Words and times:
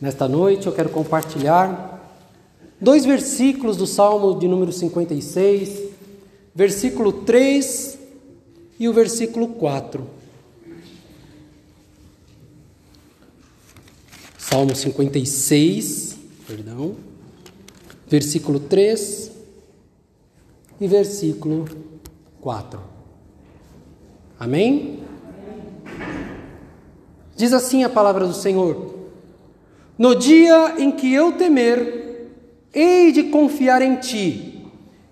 Nesta 0.00 0.28
noite 0.28 0.66
eu 0.66 0.72
quero 0.72 0.90
compartilhar 0.90 2.18
dois 2.80 3.04
versículos 3.04 3.76
do 3.76 3.86
Salmo 3.86 4.38
de 4.38 4.48
número 4.48 4.72
56, 4.72 5.82
versículo 6.54 7.12
3 7.12 7.98
e 8.78 8.88
o 8.88 8.92
versículo 8.92 9.48
4. 9.48 10.04
Salmo 14.36 14.74
56, 14.74 16.16
perdão, 16.46 16.96
versículo 18.08 18.58
3 18.60 19.30
e 20.80 20.88
versículo 20.88 21.66
4. 22.40 22.80
Amém? 24.38 25.02
Diz 27.36 27.52
assim 27.52 27.84
a 27.84 27.88
palavra 27.88 28.26
do 28.26 28.34
Senhor: 28.34 28.93
No 29.96 30.16
dia 30.16 30.74
em 30.78 30.90
que 30.90 31.12
eu 31.12 31.32
temer, 31.32 32.30
hei 32.74 33.12
de 33.12 33.24
confiar 33.24 33.80
em 33.80 33.96
ti. 33.96 34.66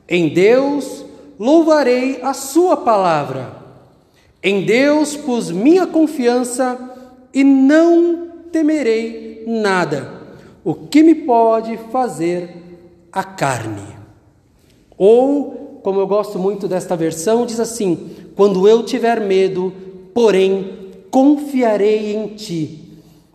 Em 0.08 0.28
Deus 0.28 1.04
louvarei 1.38 2.20
a 2.20 2.34
sua 2.34 2.76
palavra. 2.76 3.62
Em 4.42 4.64
Deus 4.64 5.16
pus 5.16 5.52
minha 5.52 5.86
confiança 5.86 6.78
e 7.32 7.44
não 7.44 8.28
temerei 8.50 9.44
nada. 9.46 10.20
O 10.64 10.74
que 10.74 11.02
me 11.02 11.14
pode 11.14 11.76
fazer 11.92 12.50
a 13.12 13.22
carne? 13.22 13.86
Ou, 14.98 15.80
como 15.82 16.00
eu 16.00 16.06
gosto 16.08 16.40
muito 16.40 16.66
desta 16.66 16.96
versão, 16.96 17.46
diz 17.46 17.60
assim: 17.60 18.10
Quando 18.34 18.68
eu 18.68 18.82
tiver 18.82 19.20
medo, 19.20 19.72
porém 20.12 20.90
confiarei 21.08 22.14
em 22.14 22.28
ti. 22.34 22.81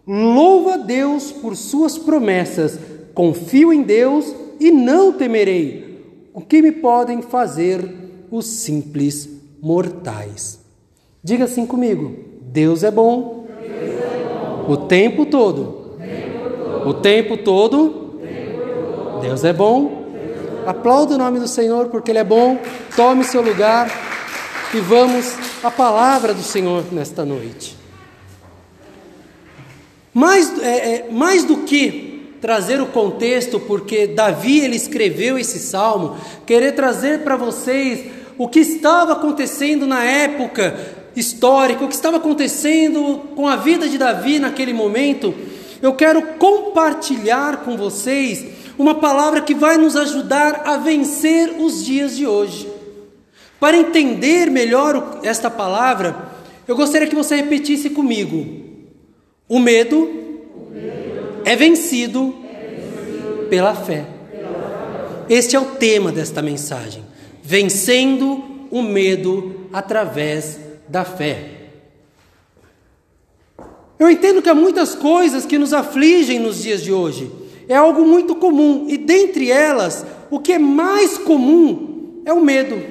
Louva 0.08 0.76
a 0.76 0.78
Deus 0.78 1.34
por 1.34 1.56
suas 1.58 1.98
promessas, 1.98 2.80
confio 3.14 3.74
em 3.74 3.82
Deus 3.82 4.34
e 4.58 4.72
não 4.72 5.12
temerei. 5.12 6.30
O 6.34 6.40
que 6.40 6.62
me 6.62 6.72
podem 6.72 7.22
fazer 7.22 7.84
os 8.32 8.46
simples 8.46 9.30
mortais? 9.62 10.60
Diga 11.22 11.44
assim 11.44 11.66
comigo: 11.66 12.16
Deus 12.42 12.84
é 12.84 12.92
bom, 12.92 13.48
Deus 13.60 14.70
o 14.70 14.78
tempo 14.78 15.26
todo. 15.26 15.88
O 16.86 16.94
tempo 16.94 17.36
todo, 17.36 18.22
Deus 19.22 19.44
é 19.44 19.52
bom. 19.52 20.06
Aplauda 20.66 21.16
o 21.16 21.18
nome 21.18 21.40
do 21.40 21.48
Senhor 21.48 21.88
porque 21.88 22.12
Ele 22.12 22.20
é 22.20 22.24
bom. 22.24 22.58
Tome 22.96 23.26
seu 23.26 23.42
lugar 23.42 23.90
e 24.74 24.80
vamos 24.80 25.36
à 25.62 25.70
palavra 25.70 26.34
do 26.34 26.44
Senhor 26.44 26.84
nesta 26.94 27.26
noite. 27.26 27.77
Mais, 30.18 30.52
é, 30.64 30.68
é, 30.68 31.08
mais 31.12 31.44
do 31.44 31.58
que 31.58 32.32
trazer 32.42 32.82
o 32.82 32.88
contexto, 32.88 33.60
porque 33.60 34.08
Davi 34.08 34.62
ele 34.62 34.76
escreveu 34.76 35.38
esse 35.38 35.60
salmo, 35.60 36.18
querer 36.44 36.72
trazer 36.72 37.20
para 37.20 37.36
vocês 37.36 38.12
o 38.36 38.48
que 38.48 38.62
estava 38.62 39.14
acontecendo 39.14 39.86
na 39.86 40.04
época 40.04 40.76
histórica, 41.16 41.86
o 41.86 41.88
que 41.88 41.94
estava 41.94 42.18
acontecendo 42.18 43.30
com 43.36 43.48
a 43.48 43.58
vida 43.58 43.88
de 43.88 44.00
Davi 44.00 44.40
naquele 44.40 44.74
momento, 44.74 45.36
eu 45.84 45.94
quero 45.94 46.24
compartilhar 46.40 47.58
com 47.58 47.78
vocês 47.78 48.44
uma 48.76 48.96
palavra 48.96 49.42
que 49.42 49.54
vai 49.54 49.78
nos 49.78 49.96
ajudar 49.96 50.64
a 50.66 50.78
vencer 50.78 51.58
os 51.60 51.86
dias 51.86 52.18
de 52.18 52.26
hoje. 52.26 52.68
Para 53.60 53.78
entender 53.78 54.50
melhor 54.50 55.20
esta 55.22 55.52
palavra, 55.52 56.32
eu 56.68 56.76
gostaria 56.76 57.08
que 57.08 57.16
você 57.16 57.36
repetisse 57.36 57.92
comigo: 57.92 58.67
o 59.48 59.60
medo, 59.60 60.10
é 61.46 61.56
vencido, 61.56 62.36
pela 63.50 63.74
fé. 63.74 64.06
Este 65.30 65.56
é 65.56 65.60
o 65.60 65.76
tema 65.76 66.12
desta 66.12 66.42
mensagem: 66.42 67.04
vencendo 67.42 68.44
o 68.70 68.82
medo 68.82 69.68
através 69.72 70.60
da 70.88 71.04
fé. 71.06 71.52
Eu 74.00 74.10
entendo 74.10 74.42
que 74.42 74.50
há 74.50 74.54
muitas 74.54 74.94
coisas 74.94 75.46
que 75.46 75.58
nos 75.58 75.74
afligem 75.74 76.40
nos 76.40 76.62
dias 76.62 76.84
de 76.84 76.94
hoje. 76.94 77.32
É 77.68 77.76
algo 77.76 78.06
muito 78.06 78.36
comum, 78.36 78.86
e 78.88 78.98
dentre 78.98 79.52
elas, 79.52 80.06
o 80.30 80.40
que 80.40 80.54
é 80.54 80.60
mais 80.60 81.18
comum 81.18 82.22
é 82.24 82.32
o 82.32 82.42
medo. 82.42 82.82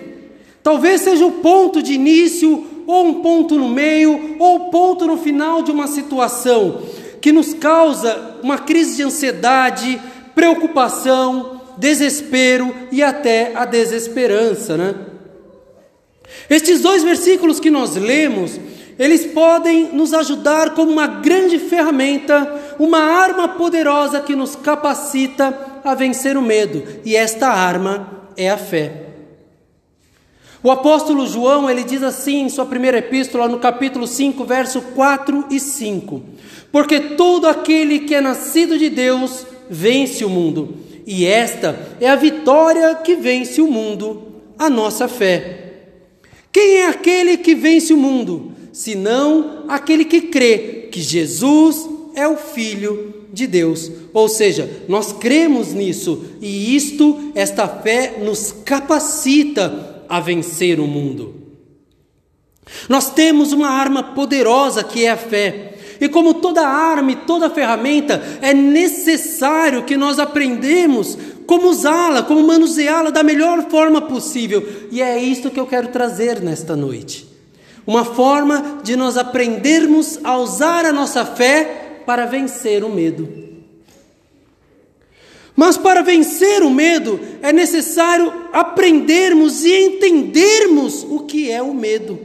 Talvez 0.63 1.01
seja 1.03 1.25
o 1.25 1.33
ponto 1.33 1.83
de 1.83 1.93
início, 1.93 2.67
ou 2.87 3.07
um 3.07 3.23
ponto 3.23 3.57
no 3.57 3.69
meio, 3.69 4.37
ou 4.39 4.71
ponto 4.71 5.07
no 5.07 5.17
final 5.17 5.63
de 5.63 5.71
uma 5.71 5.87
situação 5.87 6.83
que 7.21 7.33
nos 7.33 7.55
causa 7.55 8.37
uma 8.43 8.59
crise 8.59 8.97
de 8.97 9.03
ansiedade, 9.03 10.01
preocupação, 10.35 11.61
desespero 11.77 12.73
e 12.93 13.03
até 13.03 13.53
a 13.55 13.65
desesperança, 13.65 14.77
né? 14.77 14.95
Estes 16.49 16.81
dois 16.81 17.03
versículos 17.03 17.59
que 17.59 17.71
nós 17.71 17.97
lemos, 17.97 18.61
eles 18.99 19.27
podem 19.27 19.93
nos 19.93 20.15
ajudar 20.15 20.75
como 20.75 20.91
uma 20.93 21.07
grande 21.07 21.59
ferramenta, 21.59 22.77
uma 22.79 22.99
arma 22.99 23.49
poderosa 23.49 24.21
que 24.21 24.37
nos 24.37 24.55
capacita 24.55 25.81
a 25.85 25.95
vencer 25.95 26.37
o 26.37 26.43
medo, 26.43 26.83
e 27.05 27.17
esta 27.17 27.49
arma 27.49 28.29
é 28.37 28.51
a 28.51 28.57
fé. 28.57 29.16
O 30.67 30.71
apóstolo 30.73 31.29
João, 31.29 31.71
ele 31.71 31.85
diz 31.85 32.03
assim 32.03 32.41
em 32.41 32.49
sua 32.49 32.67
primeira 32.67 32.99
epístola, 32.99 33.47
no 33.47 33.61
capítulo 33.61 34.05
5, 34.05 34.45
verso 34.45 34.81
4 34.97 35.45
e 35.49 35.61
5: 35.61 36.21
Porque 36.73 36.99
todo 36.99 37.47
aquele 37.47 38.01
que 38.01 38.17
é 38.17 38.21
nascido 38.21 38.77
de 38.77 38.91
Deus 38.91 39.47
vence 39.71 40.25
o 40.25 40.29
mundo, 40.29 40.75
e 41.07 41.25
esta 41.25 41.79
é 42.01 42.09
a 42.09 42.17
vitória 42.17 42.97
que 42.97 43.15
vence 43.15 43.61
o 43.61 43.71
mundo, 43.71 44.43
a 44.59 44.69
nossa 44.69 45.07
fé. 45.07 45.75
Quem 46.51 46.79
é 46.79 46.89
aquele 46.89 47.37
que 47.37 47.55
vence 47.55 47.95
o 47.95 47.97
mundo, 47.97 48.51
senão 48.73 49.67
aquele 49.69 50.05
que 50.05 50.23
crê 50.23 50.89
que 50.91 51.01
Jesus 51.01 51.89
é 52.13 52.27
o 52.27 52.37
Filho 52.37 53.29
de 53.33 53.47
Deus. 53.47 53.89
Ou 54.13 54.29
seja, 54.29 54.69
nós 54.89 55.13
cremos 55.13 55.73
nisso, 55.73 56.25
e 56.41 56.75
isto, 56.75 57.31
esta 57.37 57.69
fé, 57.69 58.17
nos 58.21 58.51
capacita 58.51 59.95
a 60.09 60.21
vencer 60.21 60.81
o 60.81 60.87
mundo. 60.87 61.35
Nós 62.89 63.11
temos 63.11 63.53
uma 63.53 63.69
arma 63.69 64.03
poderosa 64.03 64.83
que 64.83 65.05
é 65.05 65.11
a 65.11 65.17
fé. 65.17 65.75
E 66.01 66.09
como 66.09 66.35
toda 66.35 66.67
arma 66.67 67.13
e 67.13 67.17
toda 67.17 67.49
ferramenta, 67.49 68.23
é 68.43 68.53
necessário 68.53 69.85
que 69.85 69.97
nós 69.97 70.19
aprendemos 70.19 71.17
como 71.47 71.69
usá-la, 71.69 72.23
como 72.23 72.47
manuseá-la 72.47 73.11
da 73.11 73.23
melhor 73.23 73.71
forma 73.71 74.03
possível. 74.03 74.67
E 74.91 75.01
é 75.01 75.19
isto 75.19 75.51
que 75.51 75.61
eu 75.61 75.67
quero 75.67 75.89
trazer 75.89 76.43
nesta 76.43 76.77
noite. 76.77 77.27
Uma 77.87 78.05
forma 78.05 78.81
de 78.83 78.97
nós 78.97 79.17
aprendermos 79.17 80.19
a 80.25 80.37
usar 80.37 80.85
a 80.85 80.93
nossa 80.93 81.25
fé 81.25 82.03
para 82.05 82.27
vencer 82.27 82.85
o 82.85 82.91
medo. 82.91 83.47
Mas 85.57 85.79
para 85.79 86.03
vencer 86.03 86.63
o 86.63 86.71
medo 86.71 87.19
é 87.41 87.51
necessário 87.51 88.31
aprendermos 88.53 89.65
e 89.65 89.73
entendermos 89.87 91.05
o 91.09 91.21
que 91.21 91.51
é 91.51 91.63
o 91.63 91.75
medo. 91.75 92.19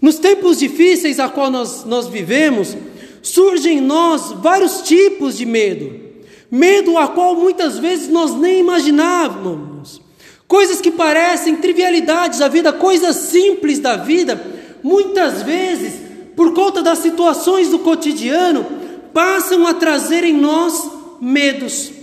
Nos 0.00 0.18
tempos 0.18 0.58
difíceis 0.58 1.20
a 1.20 1.28
qual 1.28 1.50
nós, 1.50 1.84
nós 1.84 2.06
vivemos, 2.06 2.74
surgem 3.20 3.78
em 3.78 3.80
nós 3.82 4.32
vários 4.32 4.80
tipos 4.82 5.36
de 5.36 5.44
medo. 5.44 6.08
Medo 6.50 6.96
a 6.96 7.08
qual 7.08 7.36
muitas 7.36 7.78
vezes 7.78 8.08
nós 8.08 8.34
nem 8.34 8.60
imaginávamos. 8.60 10.00
Coisas 10.46 10.80
que 10.80 10.90
parecem 10.90 11.56
trivialidades 11.56 12.38
da 12.38 12.48
vida, 12.48 12.72
coisas 12.72 13.16
simples 13.16 13.80
da 13.80 13.96
vida, 13.96 14.42
muitas 14.82 15.42
vezes, 15.42 16.00
por 16.34 16.54
conta 16.54 16.80
das 16.80 17.00
situações 17.00 17.68
do 17.68 17.80
cotidiano, 17.80 18.64
passam 19.12 19.66
a 19.66 19.74
trazer 19.74 20.24
em 20.24 20.32
nós 20.32 20.90
medos. 21.20 21.97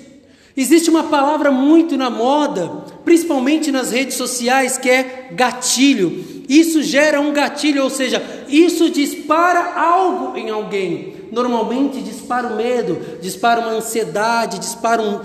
Existe 0.58 0.90
uma 0.90 1.04
palavra 1.04 1.52
muito 1.52 1.98
na 1.98 2.10
moda, 2.10 2.72
principalmente 3.04 3.72
nas 3.74 3.92
redes 3.92 4.16
sociais, 4.16 4.78
que 4.78 4.90
é 4.90 5.28
gatilho. 5.32 6.24
Isso 6.48 6.82
gera 6.82 7.20
um 7.20 7.34
gatilho, 7.34 7.84
ou 7.84 7.90
seja, 7.90 8.24
isso 8.48 8.90
dispara 8.90 9.74
algo 9.78 10.38
em 10.38 10.50
alguém. 10.50 11.14
Normalmente 11.30 12.02
dispara 12.02 12.48
o 12.48 12.56
medo, 12.56 12.98
dispara 13.22 13.60
uma 13.60 13.72
ansiedade, 13.72 14.60
dispara 14.60 15.02
um, 15.02 15.20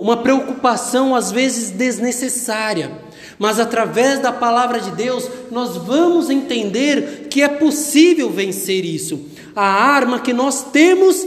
uma 0.00 0.16
preocupação, 0.16 1.14
às 1.14 1.30
vezes 1.30 1.70
desnecessária. 1.70 2.90
Mas 3.38 3.60
através 3.60 4.18
da 4.18 4.32
palavra 4.32 4.80
de 4.80 4.90
Deus, 4.92 5.28
nós 5.50 5.76
vamos 5.76 6.30
entender 6.30 7.28
que 7.30 7.42
é 7.42 7.48
possível 7.48 8.30
vencer 8.30 8.84
isso. 8.84 9.20
A 9.54 9.66
arma 9.66 10.18
que 10.18 10.32
nós 10.32 10.64
temos 10.72 11.24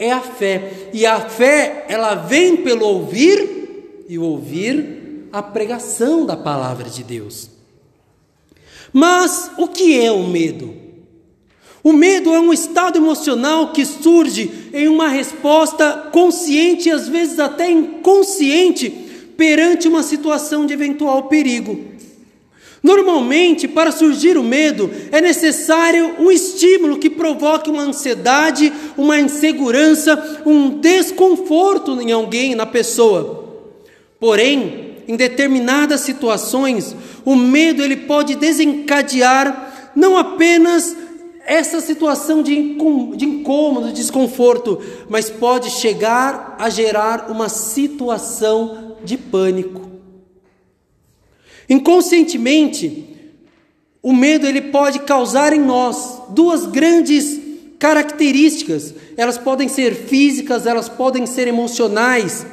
é 0.00 0.10
a 0.10 0.20
fé. 0.20 0.88
E 0.94 1.04
a 1.04 1.20
fé, 1.20 1.84
ela 1.86 2.14
vem 2.14 2.56
pelo 2.56 2.86
ouvir 2.86 4.06
e 4.08 4.18
ouvir 4.18 5.28
a 5.30 5.42
pregação 5.42 6.24
da 6.24 6.36
palavra 6.36 6.88
de 6.88 7.04
Deus. 7.04 7.50
Mas 8.92 9.50
o 9.58 9.68
que 9.68 10.00
é 10.00 10.10
o 10.10 10.26
medo? 10.26 10.74
O 11.84 11.92
medo 11.92 12.34
é 12.34 12.40
um 12.40 12.52
estado 12.52 12.98
emocional 12.98 13.72
que 13.72 13.84
surge 13.84 14.70
em 14.72 14.88
uma 14.88 15.08
resposta 15.08 16.08
consciente 16.10 16.88
e 16.88 16.92
às 16.92 17.06
vezes 17.06 17.38
até 17.38 17.70
inconsciente 17.70 18.90
perante 19.36 19.86
uma 19.86 20.02
situação 20.02 20.66
de 20.66 20.72
eventual 20.72 21.24
perigo. 21.24 21.89
Normalmente, 22.82 23.68
para 23.68 23.92
surgir 23.92 24.38
o 24.38 24.42
medo, 24.42 24.90
é 25.12 25.20
necessário 25.20 26.16
um 26.18 26.30
estímulo 26.30 26.98
que 26.98 27.10
provoque 27.10 27.70
uma 27.70 27.82
ansiedade, 27.82 28.72
uma 28.96 29.20
insegurança, 29.20 30.42
um 30.46 30.80
desconforto 30.80 32.00
em 32.00 32.10
alguém, 32.10 32.54
na 32.54 32.64
pessoa. 32.64 33.44
Porém, 34.18 34.96
em 35.06 35.14
determinadas 35.14 36.00
situações, 36.00 36.96
o 37.24 37.36
medo 37.36 37.82
ele 37.82 37.96
pode 37.96 38.34
desencadear 38.34 39.90
não 39.94 40.16
apenas 40.16 40.96
essa 41.44 41.80
situação 41.80 42.42
de, 42.42 42.54
incômodo, 42.54 43.88
de 43.88 43.94
desconforto, 43.94 44.80
mas 45.08 45.28
pode 45.28 45.68
chegar 45.70 46.56
a 46.58 46.70
gerar 46.70 47.30
uma 47.30 47.48
situação 47.48 48.96
de 49.04 49.18
pânico. 49.18 49.89
Inconscientemente, 51.70 53.06
o 54.02 54.12
medo 54.12 54.44
ele 54.44 54.60
pode 54.60 54.98
causar 54.98 55.52
em 55.52 55.60
nós 55.60 56.20
duas 56.30 56.66
grandes 56.66 57.38
características. 57.78 58.92
Elas 59.16 59.38
podem 59.38 59.68
ser 59.68 59.94
físicas, 59.94 60.66
elas 60.66 60.88
podem 60.88 61.26
ser 61.26 61.46
emocionais. 61.46 62.44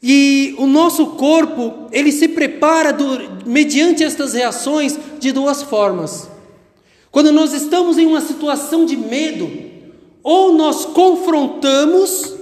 E 0.00 0.54
o 0.58 0.66
nosso 0.66 1.06
corpo, 1.08 1.88
ele 1.90 2.12
se 2.12 2.28
prepara 2.28 2.92
do, 2.92 3.04
mediante 3.44 4.04
estas 4.04 4.32
reações 4.32 4.96
de 5.18 5.32
duas 5.32 5.64
formas. 5.64 6.28
Quando 7.10 7.32
nós 7.32 7.52
estamos 7.52 7.98
em 7.98 8.06
uma 8.06 8.20
situação 8.20 8.86
de 8.86 8.96
medo, 8.96 9.50
ou 10.22 10.52
nós 10.52 10.86
confrontamos, 10.86 12.32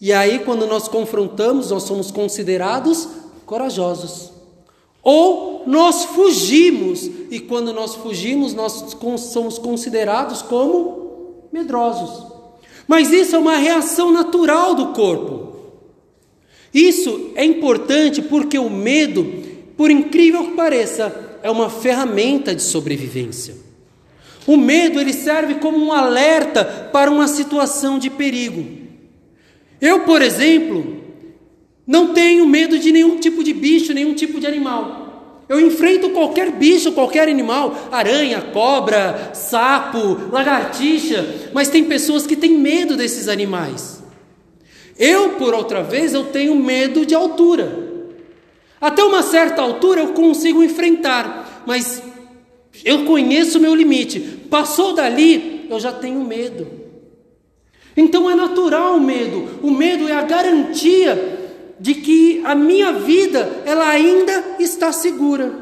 e 0.00 0.12
aí 0.12 0.40
quando 0.40 0.66
nós 0.66 0.88
confrontamos, 0.88 1.70
nós 1.70 1.84
somos 1.84 2.10
considerados 2.10 3.08
corajosos. 3.46 4.37
Ou 5.02 5.64
nós 5.66 6.04
fugimos, 6.04 7.08
e 7.30 7.40
quando 7.40 7.72
nós 7.72 7.94
fugimos, 7.94 8.54
nós 8.54 8.96
somos 9.18 9.58
considerados 9.58 10.42
como 10.42 11.46
medrosos. 11.52 12.26
Mas 12.86 13.12
isso 13.12 13.36
é 13.36 13.38
uma 13.38 13.56
reação 13.56 14.10
natural 14.10 14.74
do 14.74 14.88
corpo. 14.88 15.48
Isso 16.72 17.30
é 17.34 17.44
importante 17.44 18.22
porque 18.22 18.58
o 18.58 18.70
medo, 18.70 19.24
por 19.76 19.90
incrível 19.90 20.44
que 20.44 20.56
pareça, 20.56 21.38
é 21.42 21.50
uma 21.50 21.70
ferramenta 21.70 22.54
de 22.54 22.62
sobrevivência. 22.62 23.56
O 24.46 24.56
medo 24.56 24.98
ele 24.98 25.12
serve 25.12 25.56
como 25.56 25.76
um 25.78 25.92
alerta 25.92 26.64
para 26.92 27.10
uma 27.10 27.28
situação 27.28 27.98
de 27.98 28.08
perigo. 28.08 28.66
Eu, 29.80 30.00
por 30.00 30.22
exemplo, 30.22 31.04
não 31.88 32.12
tenho 32.12 32.46
medo 32.46 32.78
de 32.78 32.92
nenhum 32.92 33.16
tipo 33.16 33.42
de 33.42 33.54
bicho, 33.54 33.94
nenhum 33.94 34.12
tipo 34.12 34.38
de 34.38 34.46
animal. 34.46 35.42
Eu 35.48 35.58
enfrento 35.58 36.10
qualquer 36.10 36.52
bicho, 36.52 36.92
qualquer 36.92 37.26
animal, 37.26 37.88
aranha, 37.90 38.42
cobra, 38.52 39.30
sapo, 39.32 40.28
lagartixa, 40.30 41.50
mas 41.54 41.70
tem 41.70 41.84
pessoas 41.84 42.26
que 42.26 42.36
têm 42.36 42.58
medo 42.58 42.94
desses 42.94 43.26
animais. 43.26 44.02
Eu, 44.98 45.30
por 45.30 45.54
outra 45.54 45.82
vez, 45.82 46.12
eu 46.12 46.24
tenho 46.24 46.54
medo 46.54 47.06
de 47.06 47.14
altura. 47.14 47.88
Até 48.78 49.02
uma 49.02 49.22
certa 49.22 49.62
altura 49.62 50.02
eu 50.02 50.08
consigo 50.08 50.62
enfrentar, 50.62 51.64
mas 51.66 52.02
eu 52.84 53.06
conheço 53.06 53.56
o 53.56 53.62
meu 53.62 53.74
limite. 53.74 54.20
Passou 54.50 54.92
dali, 54.92 55.66
eu 55.70 55.80
já 55.80 55.90
tenho 55.90 56.22
medo. 56.22 56.66
Então 57.96 58.30
é 58.30 58.34
natural 58.34 58.96
o 58.96 59.00
medo. 59.00 59.58
O 59.62 59.70
medo 59.70 60.06
é 60.06 60.12
a 60.12 60.22
garantia 60.22 61.37
de 61.80 61.94
que 61.94 62.42
a 62.44 62.54
minha 62.54 62.92
vida 62.92 63.62
ela 63.64 63.88
ainda 63.88 64.56
está 64.58 64.92
segura. 64.92 65.52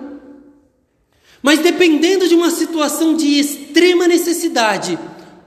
Mas 1.43 1.61
dependendo 1.61 2.27
de 2.27 2.35
uma 2.35 2.51
situação 2.51 3.15
de 3.15 3.39
extrema 3.39 4.09
necessidade, 4.09 4.99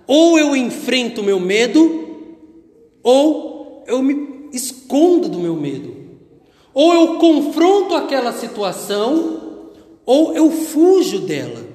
ou 0.07 0.39
eu 0.39 0.56
enfrento 0.56 1.21
o 1.21 1.24
meu 1.24 1.39
medo, 1.39 2.18
ou 3.04 3.83
eu 3.88 4.01
me 4.01 4.50
escondo 4.54 5.27
do 5.27 5.39
meu 5.39 5.56
medo. 5.56 5.95
Ou 6.74 6.94
eu 6.94 7.16
confronto 7.16 7.95
aquela 7.95 8.31
situação, 8.31 9.69
ou 10.06 10.33
eu 10.36 10.51
fujo 10.51 11.19
dela. 11.19 11.68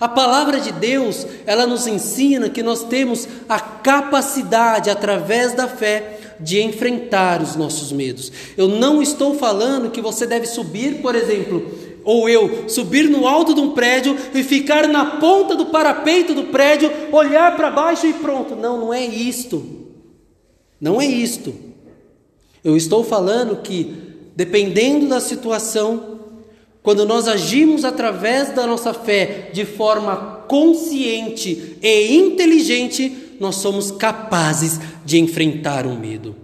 A 0.00 0.08
palavra 0.08 0.60
de 0.60 0.72
Deus, 0.72 1.26
ela 1.44 1.66
nos 1.66 1.86
ensina 1.86 2.48
que 2.48 2.62
nós 2.62 2.84
temos 2.84 3.28
a 3.48 3.60
capacidade, 3.60 4.88
através 4.88 5.52
da 5.52 5.68
fé, 5.68 6.19
de 6.40 6.60
enfrentar 6.60 7.42
os 7.42 7.56
nossos 7.56 7.92
medos. 7.92 8.32
Eu 8.56 8.68
não 8.68 9.02
estou 9.02 9.34
falando 9.34 9.90
que 9.90 10.00
você 10.00 10.26
deve 10.26 10.46
subir, 10.46 11.02
por 11.02 11.14
exemplo, 11.14 11.70
ou 12.04 12.28
eu 12.28 12.68
subir 12.68 13.08
no 13.08 13.26
alto 13.26 13.54
de 13.54 13.60
um 13.60 13.72
prédio 13.72 14.16
e 14.34 14.42
ficar 14.42 14.88
na 14.88 15.04
ponta 15.18 15.54
do 15.54 15.66
parapeito 15.66 16.34
do 16.34 16.44
prédio, 16.44 16.90
olhar 17.12 17.56
para 17.56 17.70
baixo 17.70 18.06
e 18.06 18.14
pronto. 18.14 18.56
Não, 18.56 18.78
não 18.78 18.94
é 18.94 19.04
isto. 19.04 19.62
Não 20.80 21.00
é 21.00 21.06
isto. 21.06 21.54
Eu 22.64 22.76
estou 22.76 23.04
falando 23.04 23.62
que, 23.62 23.94
dependendo 24.34 25.08
da 25.08 25.20
situação, 25.20 26.20
quando 26.82 27.04
nós 27.04 27.28
agimos 27.28 27.84
através 27.84 28.54
da 28.54 28.66
nossa 28.66 28.94
fé 28.94 29.50
de 29.52 29.64
forma 29.64 30.44
consciente 30.48 31.76
e 31.82 32.16
inteligente, 32.16 33.29
nós 33.40 33.56
somos 33.56 33.90
capazes 33.90 34.78
de 35.04 35.18
enfrentar 35.18 35.86
o 35.86 35.98
medo. 35.98 36.36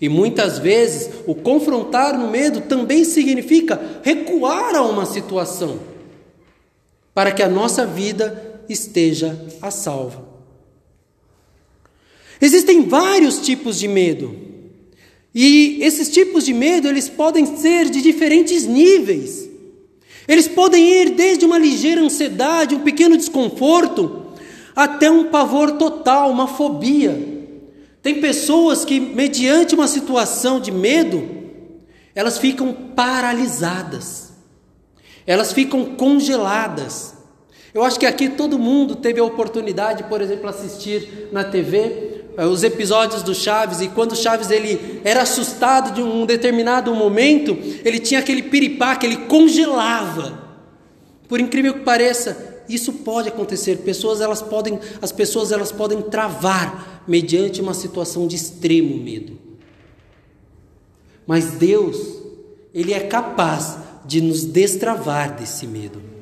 E 0.00 0.08
muitas 0.08 0.58
vezes 0.58 1.10
o 1.26 1.34
confrontar 1.34 2.14
o 2.14 2.30
medo 2.30 2.62
também 2.62 3.04
significa 3.04 4.00
recuar 4.04 4.76
a 4.76 4.82
uma 4.82 5.04
situação 5.04 5.80
para 7.12 7.32
que 7.32 7.42
a 7.42 7.48
nossa 7.48 7.84
vida 7.84 8.62
esteja 8.68 9.38
a 9.60 9.70
salvo. 9.70 10.24
Existem 12.40 12.88
vários 12.88 13.40
tipos 13.40 13.78
de 13.78 13.88
medo. 13.88 14.36
E 15.34 15.78
esses 15.80 16.08
tipos 16.08 16.44
de 16.44 16.52
medo, 16.52 16.86
eles 16.86 17.08
podem 17.08 17.56
ser 17.56 17.90
de 17.90 18.00
diferentes 18.00 18.64
níveis. 18.64 19.48
Eles 20.28 20.46
podem 20.46 20.88
ir 20.88 21.10
desde 21.10 21.44
uma 21.44 21.58
ligeira 21.58 22.00
ansiedade, 22.00 22.74
um 22.74 22.80
pequeno 22.80 23.16
desconforto, 23.16 24.23
até 24.74 25.10
um 25.10 25.30
pavor 25.30 25.72
total, 25.72 26.30
uma 26.30 26.46
fobia. 26.46 27.34
Tem 28.02 28.20
pessoas 28.20 28.84
que, 28.84 29.00
mediante 29.00 29.74
uma 29.74 29.88
situação 29.88 30.60
de 30.60 30.70
medo, 30.70 31.26
elas 32.14 32.38
ficam 32.38 32.72
paralisadas, 32.72 34.32
elas 35.26 35.52
ficam 35.52 35.96
congeladas. 35.96 37.14
Eu 37.72 37.82
acho 37.82 37.98
que 37.98 38.06
aqui 38.06 38.28
todo 38.28 38.58
mundo 38.58 38.94
teve 38.94 39.18
a 39.20 39.24
oportunidade, 39.24 40.04
por 40.04 40.20
exemplo, 40.20 40.48
assistir 40.48 41.28
na 41.32 41.42
TV 41.42 42.24
eh, 42.36 42.46
os 42.46 42.62
episódios 42.62 43.22
do 43.22 43.34
Chaves 43.34 43.80
e 43.80 43.88
quando 43.88 44.14
Chaves 44.14 44.50
ele 44.50 45.00
era 45.04 45.22
assustado 45.22 45.92
de 45.92 46.02
um 46.02 46.26
determinado 46.26 46.94
momento, 46.94 47.56
ele 47.84 47.98
tinha 47.98 48.20
aquele 48.20 48.42
piripaque, 48.42 49.06
ele 49.06 49.16
congelava. 49.16 50.44
Por 51.28 51.40
incrível 51.40 51.74
que 51.74 51.80
pareça, 51.80 52.53
isso 52.68 52.92
pode 52.92 53.28
acontecer. 53.28 53.78
Pessoas 53.78 54.20
elas 54.20 54.42
podem, 54.42 54.78
as 55.00 55.12
pessoas 55.12 55.52
elas 55.52 55.72
podem 55.72 56.02
travar 56.02 57.02
mediante 57.06 57.60
uma 57.60 57.74
situação 57.74 58.26
de 58.26 58.36
extremo 58.36 58.96
medo. 58.96 59.38
Mas 61.26 61.52
Deus, 61.52 61.96
ele 62.72 62.92
é 62.92 63.00
capaz 63.00 63.78
de 64.04 64.20
nos 64.20 64.44
destravar 64.44 65.36
desse 65.36 65.66
medo. 65.66 66.13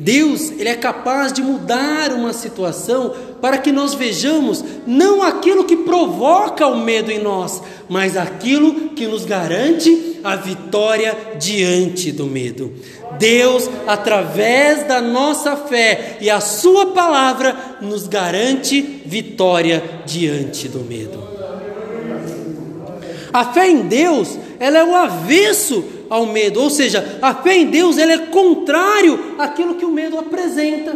Deus, 0.00 0.50
ele 0.52 0.70
é 0.70 0.74
capaz 0.74 1.30
de 1.30 1.42
mudar 1.42 2.10
uma 2.14 2.32
situação 2.32 3.14
para 3.38 3.58
que 3.58 3.70
nós 3.70 3.92
vejamos 3.92 4.64
não 4.86 5.22
aquilo 5.22 5.64
que 5.64 5.76
provoca 5.76 6.66
o 6.66 6.78
medo 6.78 7.12
em 7.12 7.22
nós, 7.22 7.62
mas 7.86 8.16
aquilo 8.16 8.88
que 8.90 9.06
nos 9.06 9.26
garante 9.26 10.18
a 10.24 10.36
vitória 10.36 11.36
diante 11.38 12.10
do 12.12 12.24
medo. 12.24 12.72
Deus, 13.18 13.68
através 13.86 14.88
da 14.88 15.02
nossa 15.02 15.54
fé 15.54 16.16
e 16.18 16.30
a 16.30 16.40
Sua 16.40 16.92
palavra, 16.92 17.54
nos 17.82 18.08
garante 18.08 18.80
vitória 19.04 19.84
diante 20.06 20.66
do 20.66 20.80
medo. 20.80 21.22
A 23.30 23.52
fé 23.52 23.68
em 23.68 23.82
Deus, 23.82 24.38
ela 24.58 24.78
é 24.78 24.84
o 24.84 24.96
avesso 24.96 25.99
ao 26.10 26.26
medo, 26.26 26.60
ou 26.60 26.68
seja, 26.68 27.18
a 27.22 27.32
fé 27.32 27.56
em 27.56 27.66
Deus 27.66 27.96
ela 27.96 28.12
é 28.12 28.18
contrário 28.18 29.36
àquilo 29.38 29.76
que 29.76 29.84
o 29.84 29.92
medo 29.92 30.18
apresenta. 30.18 30.94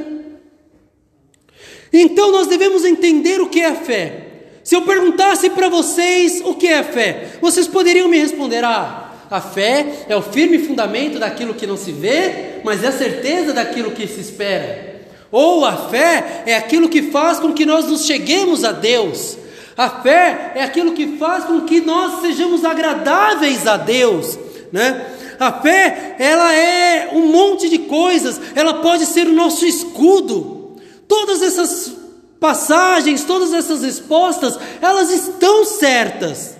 Então 1.93 2.33
nós 2.33 2.49
devemos 2.49 2.85
entender 2.85 3.41
o 3.41 3.49
que 3.49 3.61
é 3.61 3.67
a 3.67 3.77
fé. 3.77 4.21
Se 4.65 4.75
eu 4.75 4.83
perguntasse 4.83 5.49
para 5.51 5.69
vocês 5.69 6.43
o 6.45 6.55
que 6.55 6.67
é 6.67 6.79
a 6.79 6.85
fé, 6.85 7.29
vocês 7.41 7.69
poderiam 7.69 8.09
me 8.09 8.19
responder: 8.19 8.65
ah, 8.65 9.13
a 9.31 9.41
fé 9.41 10.05
é 10.09 10.17
o 10.17 10.23
firme 10.23 10.59
fundamento 10.59 11.19
daquilo 11.21 11.55
que 11.55 11.67
não 11.67 11.77
se 11.77 11.93
vê, 11.93 12.61
mas 12.65 12.83
é 12.83 12.89
a 12.89 12.93
certeza 12.93 13.53
daquilo 13.53 13.93
que 13.93 14.07
se 14.09 14.21
espera. 14.21 14.95
Ou 15.31 15.65
a 15.65 15.89
fé 15.89 16.43
é 16.47 16.57
aquilo 16.57 16.89
que 16.89 17.03
faz 17.03 17.39
com 17.39 17.53
que 17.53 17.65
nós 17.65 17.87
nos 17.87 18.07
cheguemos 18.07 18.65
a 18.65 18.73
Deus. 18.73 19.37
A 19.77 19.91
fé 19.91 20.53
é 20.55 20.63
aquilo 20.63 20.93
que 20.93 21.17
faz 21.19 21.45
com 21.45 21.61
que 21.63 21.81
nós 21.81 22.21
sejamos 22.21 22.65
agradáveis 22.65 23.67
a 23.67 23.77
Deus, 23.77 24.39
né? 24.75 25.07
A 25.39 25.53
fé, 25.53 26.17
ela 26.19 26.53
é 26.53 27.11
um 27.13 27.29
monte 27.29 27.69
de 27.69 27.79
coisas, 27.79 28.41
ela 28.57 28.75
pode 28.75 29.07
ser 29.07 29.29
o 29.29 29.33
nosso 29.33 29.65
escudo. 29.65 30.75
Todas 31.07 31.43
essas 31.43 31.93
passagens, 32.41 33.23
todas 33.23 33.55
essas 33.55 33.83
respostas, 33.83 34.59
elas 34.83 35.13
estão 35.13 35.65
certas. 35.65 36.57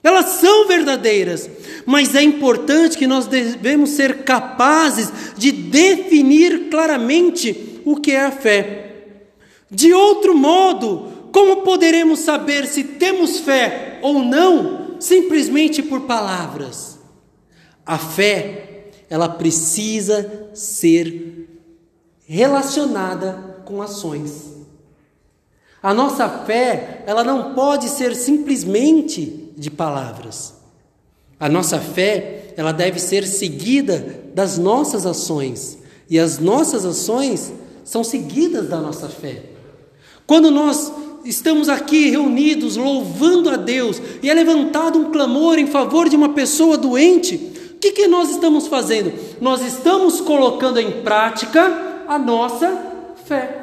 Elas 0.00 0.26
são 0.26 0.68
verdadeiras, 0.68 1.50
mas 1.84 2.14
é 2.14 2.22
importante 2.22 2.96
que 2.96 3.08
nós 3.08 3.26
devemos 3.26 3.90
ser 3.90 4.18
capazes 4.18 5.12
de 5.36 5.50
definir 5.50 6.68
claramente 6.70 7.80
o 7.84 7.96
que 7.96 8.12
é 8.12 8.26
a 8.26 8.30
fé. 8.30 8.92
De 9.68 9.92
outro 9.92 10.36
modo, 10.36 11.28
como 11.32 11.62
poderemos 11.62 12.20
saber 12.20 12.64
se 12.68 12.84
temos 12.84 13.40
fé 13.40 13.98
ou 14.02 14.22
não, 14.22 14.94
simplesmente 15.00 15.82
por 15.82 16.02
palavras? 16.02 16.99
A 17.90 17.98
fé, 17.98 18.84
ela 19.10 19.28
precisa 19.28 20.48
ser 20.54 21.48
relacionada 22.24 23.62
com 23.64 23.82
ações. 23.82 24.44
A 25.82 25.92
nossa 25.92 26.28
fé, 26.28 27.02
ela 27.04 27.24
não 27.24 27.52
pode 27.52 27.88
ser 27.88 28.14
simplesmente 28.14 29.52
de 29.56 29.68
palavras. 29.72 30.54
A 31.40 31.48
nossa 31.48 31.80
fé, 31.80 32.54
ela 32.56 32.70
deve 32.70 33.00
ser 33.00 33.26
seguida 33.26 34.22
das 34.36 34.56
nossas 34.56 35.04
ações, 35.04 35.76
e 36.08 36.16
as 36.16 36.38
nossas 36.38 36.86
ações 36.86 37.52
são 37.82 38.04
seguidas 38.04 38.68
da 38.68 38.78
nossa 38.78 39.08
fé. 39.08 39.46
Quando 40.28 40.48
nós 40.48 40.92
estamos 41.24 41.68
aqui 41.68 42.08
reunidos 42.08 42.76
louvando 42.76 43.50
a 43.50 43.56
Deus 43.56 44.00
e 44.22 44.30
é 44.30 44.34
levantado 44.34 44.96
um 44.96 45.10
clamor 45.10 45.58
em 45.58 45.66
favor 45.66 46.08
de 46.08 46.14
uma 46.14 46.28
pessoa 46.28 46.78
doente, 46.78 47.58
que, 47.80 47.92
que 47.92 48.06
nós 48.06 48.30
estamos 48.30 48.66
fazendo? 48.66 49.12
Nós 49.40 49.62
estamos 49.62 50.20
colocando 50.20 50.78
em 50.78 51.02
prática 51.02 52.04
a 52.06 52.18
nossa 52.18 52.76
fé. 53.24 53.56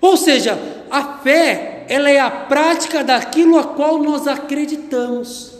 Ou 0.00 0.16
seja, 0.16 0.58
a 0.90 1.18
fé, 1.18 1.84
ela 1.88 2.10
é 2.10 2.18
a 2.18 2.30
prática 2.30 3.04
daquilo 3.04 3.58
a 3.58 3.64
qual 3.64 3.98
nós 4.02 4.26
acreditamos. 4.26 5.52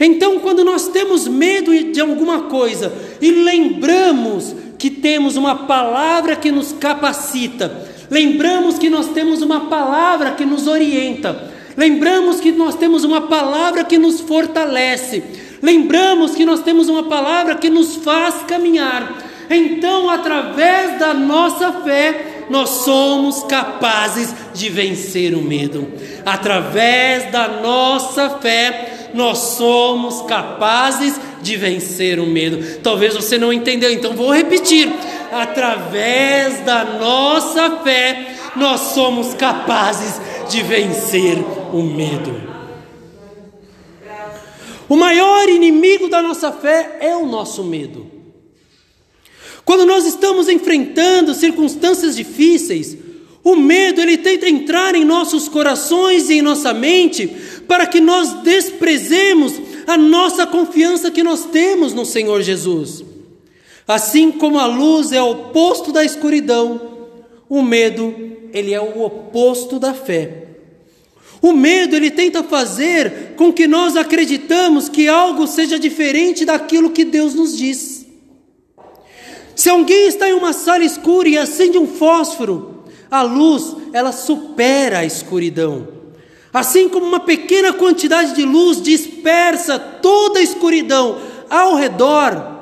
Então, 0.00 0.40
quando 0.40 0.64
nós 0.64 0.88
temos 0.88 1.28
medo 1.28 1.72
de 1.92 2.00
alguma 2.00 2.42
coisa 2.42 2.92
e 3.20 3.30
lembramos 3.30 4.54
que 4.78 4.90
temos 4.90 5.36
uma 5.36 5.66
palavra 5.66 6.34
que 6.34 6.50
nos 6.50 6.72
capacita, 6.72 7.92
Lembramos 8.10 8.78
que 8.78 8.90
nós 8.90 9.08
temos 9.08 9.42
uma 9.42 9.62
palavra 9.62 10.32
que 10.32 10.44
nos 10.44 10.66
orienta. 10.66 11.50
Lembramos 11.76 12.40
que 12.40 12.52
nós 12.52 12.76
temos 12.76 13.04
uma 13.04 13.22
palavra 13.22 13.84
que 13.84 13.98
nos 13.98 14.20
fortalece. 14.20 15.22
Lembramos 15.64 16.34
que 16.34 16.44
nós 16.44 16.60
temos 16.60 16.90
uma 16.90 17.04
palavra 17.04 17.54
que 17.54 17.70
nos 17.70 17.96
faz 17.96 18.42
caminhar. 18.46 19.16
Então, 19.48 20.10
através 20.10 20.98
da 20.98 21.14
nossa 21.14 21.72
fé, 21.80 22.44
nós 22.50 22.68
somos 22.68 23.44
capazes 23.44 24.34
de 24.52 24.68
vencer 24.68 25.32
o 25.32 25.40
medo. 25.40 25.90
Através 26.26 27.32
da 27.32 27.48
nossa 27.48 28.28
fé, 28.40 29.08
nós 29.14 29.38
somos 29.38 30.20
capazes 30.26 31.18
de 31.40 31.56
vencer 31.56 32.20
o 32.20 32.26
medo. 32.26 32.80
Talvez 32.82 33.14
você 33.14 33.38
não 33.38 33.50
entendeu, 33.50 33.90
então 33.90 34.12
vou 34.12 34.34
repetir 34.34 34.92
através 35.32 36.60
da 36.60 36.84
nossa 36.84 37.78
fé, 37.82 38.34
nós 38.54 38.80
somos 38.92 39.32
capazes 39.32 40.20
de 40.50 40.62
vencer 40.62 41.38
o 41.72 41.82
medo. 41.82 42.53
O 44.94 44.96
maior 44.96 45.48
inimigo 45.48 46.06
da 46.06 46.22
nossa 46.22 46.52
fé 46.52 46.98
é 47.00 47.16
o 47.16 47.26
nosso 47.26 47.64
medo. 47.64 48.06
Quando 49.64 49.84
nós 49.84 50.06
estamos 50.06 50.48
enfrentando 50.48 51.34
circunstâncias 51.34 52.14
difíceis, 52.14 52.96
o 53.42 53.56
medo 53.56 54.00
ele 54.00 54.16
tenta 54.16 54.48
entrar 54.48 54.94
em 54.94 55.04
nossos 55.04 55.48
corações 55.48 56.30
e 56.30 56.34
em 56.34 56.42
nossa 56.42 56.72
mente 56.72 57.26
para 57.66 57.88
que 57.88 58.00
nós 58.00 58.34
desprezemos 58.44 59.60
a 59.84 59.98
nossa 59.98 60.46
confiança 60.46 61.10
que 61.10 61.24
nós 61.24 61.44
temos 61.46 61.92
no 61.92 62.06
Senhor 62.06 62.40
Jesus. 62.42 63.04
Assim 63.88 64.30
como 64.30 64.60
a 64.60 64.66
luz 64.66 65.10
é 65.10 65.20
o 65.20 65.32
oposto 65.32 65.90
da 65.90 66.04
escuridão, 66.04 67.08
o 67.48 67.62
medo, 67.62 68.14
ele 68.52 68.72
é 68.72 68.80
o 68.80 69.02
oposto 69.02 69.80
da 69.80 69.92
fé. 69.92 70.53
O 71.44 71.52
medo, 71.52 71.94
ele 71.94 72.10
tenta 72.10 72.42
fazer 72.42 73.34
com 73.36 73.52
que 73.52 73.66
nós 73.66 73.98
acreditamos 73.98 74.88
que 74.88 75.06
algo 75.08 75.46
seja 75.46 75.78
diferente 75.78 76.42
daquilo 76.42 76.88
que 76.88 77.04
Deus 77.04 77.34
nos 77.34 77.54
diz. 77.54 78.06
Se 79.54 79.68
alguém 79.68 80.08
está 80.08 80.26
em 80.26 80.32
uma 80.32 80.54
sala 80.54 80.84
escura 80.84 81.28
e 81.28 81.36
acende 81.36 81.76
um 81.76 81.86
fósforo, 81.86 82.84
a 83.10 83.20
luz, 83.20 83.76
ela 83.92 84.10
supera 84.10 85.00
a 85.00 85.04
escuridão. 85.04 85.86
Assim 86.50 86.88
como 86.88 87.04
uma 87.04 87.20
pequena 87.20 87.74
quantidade 87.74 88.34
de 88.34 88.42
luz 88.42 88.80
dispersa 88.80 89.78
toda 89.78 90.38
a 90.38 90.42
escuridão 90.42 91.20
ao 91.50 91.74
redor, 91.74 92.52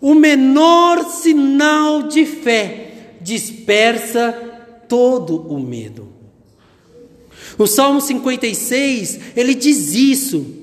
o 0.00 0.14
menor 0.14 1.04
sinal 1.10 2.04
de 2.04 2.24
fé 2.24 2.92
dispersa 3.20 4.30
todo 4.86 5.52
o 5.52 5.58
medo. 5.58 6.17
O 7.58 7.66
Salmo 7.66 8.00
56, 8.00 9.18
ele 9.36 9.54
diz 9.54 9.94
isso. 9.94 10.58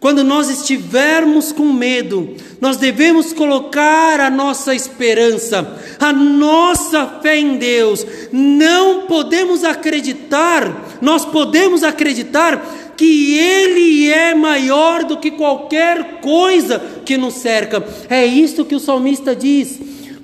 Quando 0.00 0.24
nós 0.24 0.48
estivermos 0.48 1.52
com 1.52 1.70
medo, 1.74 2.34
nós 2.58 2.78
devemos 2.78 3.34
colocar 3.34 4.18
a 4.18 4.30
nossa 4.30 4.74
esperança, 4.74 5.78
a 5.98 6.10
nossa 6.10 7.06
fé 7.22 7.38
em 7.38 7.58
Deus. 7.58 8.06
Não 8.32 9.02
podemos 9.02 9.62
acreditar, 9.62 10.98
nós 11.02 11.26
podemos 11.26 11.84
acreditar 11.84 12.94
que 12.96 13.36
Ele 13.36 14.08
é 14.08 14.34
maior 14.34 15.04
do 15.04 15.18
que 15.18 15.30
qualquer 15.30 16.20
coisa 16.22 16.78
que 17.04 17.18
nos 17.18 17.34
cerca. 17.34 17.84
É 18.08 18.24
isso 18.24 18.64
que 18.64 18.74
o 18.74 18.80
salmista 18.80 19.36
diz. 19.36 19.78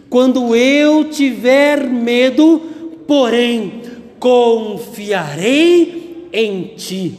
Quando 0.08 0.56
eu 0.56 1.04
tiver 1.04 1.86
medo, 1.86 2.62
porém, 3.06 3.82
confiarei 4.18 6.05
em 6.36 6.74
Ti. 6.76 7.18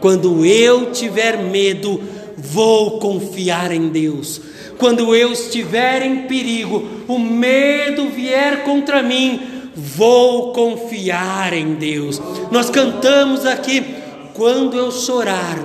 Quando 0.00 0.46
eu 0.46 0.92
tiver 0.92 1.42
medo, 1.42 2.00
vou 2.36 3.00
confiar 3.00 3.72
em 3.72 3.88
Deus. 3.88 4.40
Quando 4.78 5.12
eu 5.14 5.32
estiver 5.32 6.02
em 6.02 6.28
perigo, 6.28 6.84
o 7.08 7.18
medo 7.18 8.08
vier 8.08 8.62
contra 8.62 9.02
mim, 9.02 9.40
vou 9.74 10.52
confiar 10.52 11.52
em 11.52 11.74
Deus. 11.74 12.22
Nós 12.52 12.70
cantamos 12.70 13.44
aqui 13.44 13.84
quando 14.34 14.76
eu 14.76 14.92
chorar, 14.92 15.58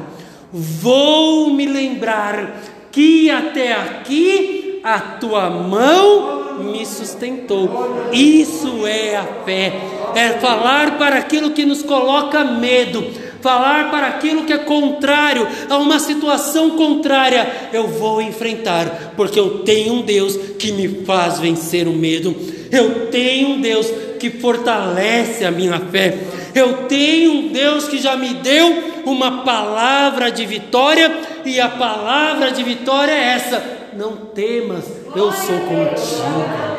vou 0.52 1.54
me 1.54 1.68
lembrar 1.68 2.64
que 2.92 3.30
até 3.30 3.74
aqui 3.74 4.80
a 4.84 5.00
tua 5.00 5.52
mão 5.52 6.64
me 6.64 6.84
sustentou. 6.86 7.70
Isso 8.12 8.86
é 8.88 9.16
a 9.16 9.24
fé, 9.46 9.74
é 10.16 10.40
falar 10.40 10.98
para 10.98 11.18
aquilo 11.18 11.52
que 11.52 11.66
nos 11.66 11.82
coloca 11.82 12.44
medo, 12.44 13.06
falar 13.42 13.92
para 13.92 14.08
aquilo 14.08 14.46
que 14.46 14.54
é 14.54 14.58
contrário 14.58 15.48
a 15.70 15.78
uma 15.78 16.00
situação 16.00 16.72
contrária. 16.72 17.70
Eu 17.74 17.88
vou 17.88 18.22
enfrentar, 18.22 19.14
porque 19.16 19.40
eu 19.40 19.60
tenho 19.60 19.96
um 19.96 20.02
Deus 20.02 20.38
que 20.58 20.72
me 20.72 21.06
faz 21.06 21.40
vencer 21.40 21.88
o 21.88 21.94
medo. 21.94 22.36
Eu 22.72 23.08
tenho 23.08 23.50
um 23.50 23.62
Deus 23.62 23.88
que 24.20 24.30
fortalece 24.30 25.46
a 25.46 25.52
minha 25.52 25.80
fé. 25.80 26.18
Eu 26.56 26.88
tenho 26.88 27.32
um 27.32 27.48
Deus 27.50 27.88
que 27.88 27.98
já 27.98 28.16
me 28.16 28.34
deu 28.36 28.94
uma 29.06 29.44
palavra 29.44 30.32
de 30.32 30.46
vitória, 30.46 31.12
e 31.46 31.60
a 31.60 31.68
palavra 31.68 32.52
de 32.52 32.64
vitória 32.64 33.12
é 33.12 33.34
essa: 33.34 33.62
não 33.94 34.16
temas, 34.16 34.86
eu 35.16 35.32
sou 35.32 35.60
contigo. 35.60 36.74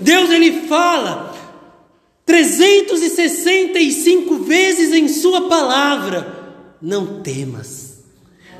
Deus 0.00 0.30
ele 0.30 0.66
fala 0.68 1.35
365 2.26 4.36
vezes 4.38 4.92
em 4.92 5.08
Sua 5.08 5.42
palavra: 5.42 6.74
não 6.82 7.20
temas, 7.22 8.02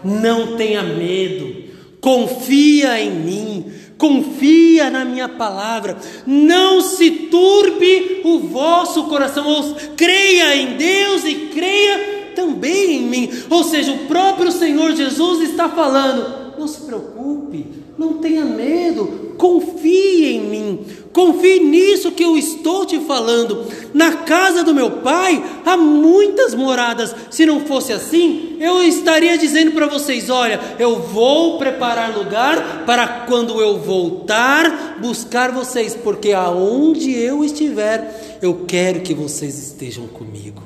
não 0.05 0.57
tenha 0.57 0.85
medo, 0.85 1.65
confia 2.01 3.01
em 3.01 3.11
mim, 3.11 3.73
confia 3.99 4.89
na 4.89 5.05
minha 5.05 5.29
palavra, 5.29 5.99
não 6.25 6.81
se 6.81 7.11
turbe 7.11 8.21
o 8.25 8.39
vosso 8.39 9.03
coração, 9.05 9.45
ou 9.45 9.75
creia 9.97 10.55
em 10.55 10.77
Deus 10.77 11.25
e 11.25 11.35
creia 11.53 12.31
também 12.37 12.99
em 12.99 13.03
mim. 13.03 13.29
Ou 13.51 13.65
seja, 13.65 13.93
o 13.93 14.07
próprio 14.07 14.53
Senhor 14.53 14.95
Jesus 14.95 15.51
está 15.51 15.69
falando: 15.69 16.55
não 16.57 16.69
se 16.69 16.83
preocupe, 16.83 17.67
Não 17.99 18.15
tenha 18.15 18.45
medo, 18.45 19.35
confie 19.39 20.35
em 20.35 20.41
mim, 20.41 20.87
confie 21.13 21.61
nisso 21.61 22.13
que 22.13 22.23
eu 22.23 22.37
estou 22.37 22.85
te 22.85 23.01
falando. 23.01 23.65
Na 23.95 24.19
casa 24.19 24.63
do 24.63 24.75
meu 24.75 24.91
pai 24.99 25.43
há 25.65 25.79
muitas 25.79 26.55
moradas. 26.55 27.15
Se 27.31 27.47
não 27.47 27.61
fosse 27.61 27.95
assim, 27.95 28.59
eu 28.61 28.83
estaria 28.83 29.39
dizendo 29.39 29.73
para 29.73 29.87
vocês: 29.87 30.29
olha, 30.29 30.61
eu 30.79 31.01
vou 31.01 31.57
preparar 31.57 32.17
lugar 32.17 32.85
para 32.85 33.07
quando 33.27 33.61
eu 33.61 33.79
voltar 33.79 34.97
buscar 35.01 35.53
vocês, 35.53 35.95
porque 35.95 36.33
aonde 36.33 37.13
eu 37.13 37.45
estiver, 37.45 38.39
eu 38.43 38.65
quero 38.67 39.01
que 39.01 39.15
vocês 39.15 39.59
estejam 39.59 40.07
comigo. 40.07 40.63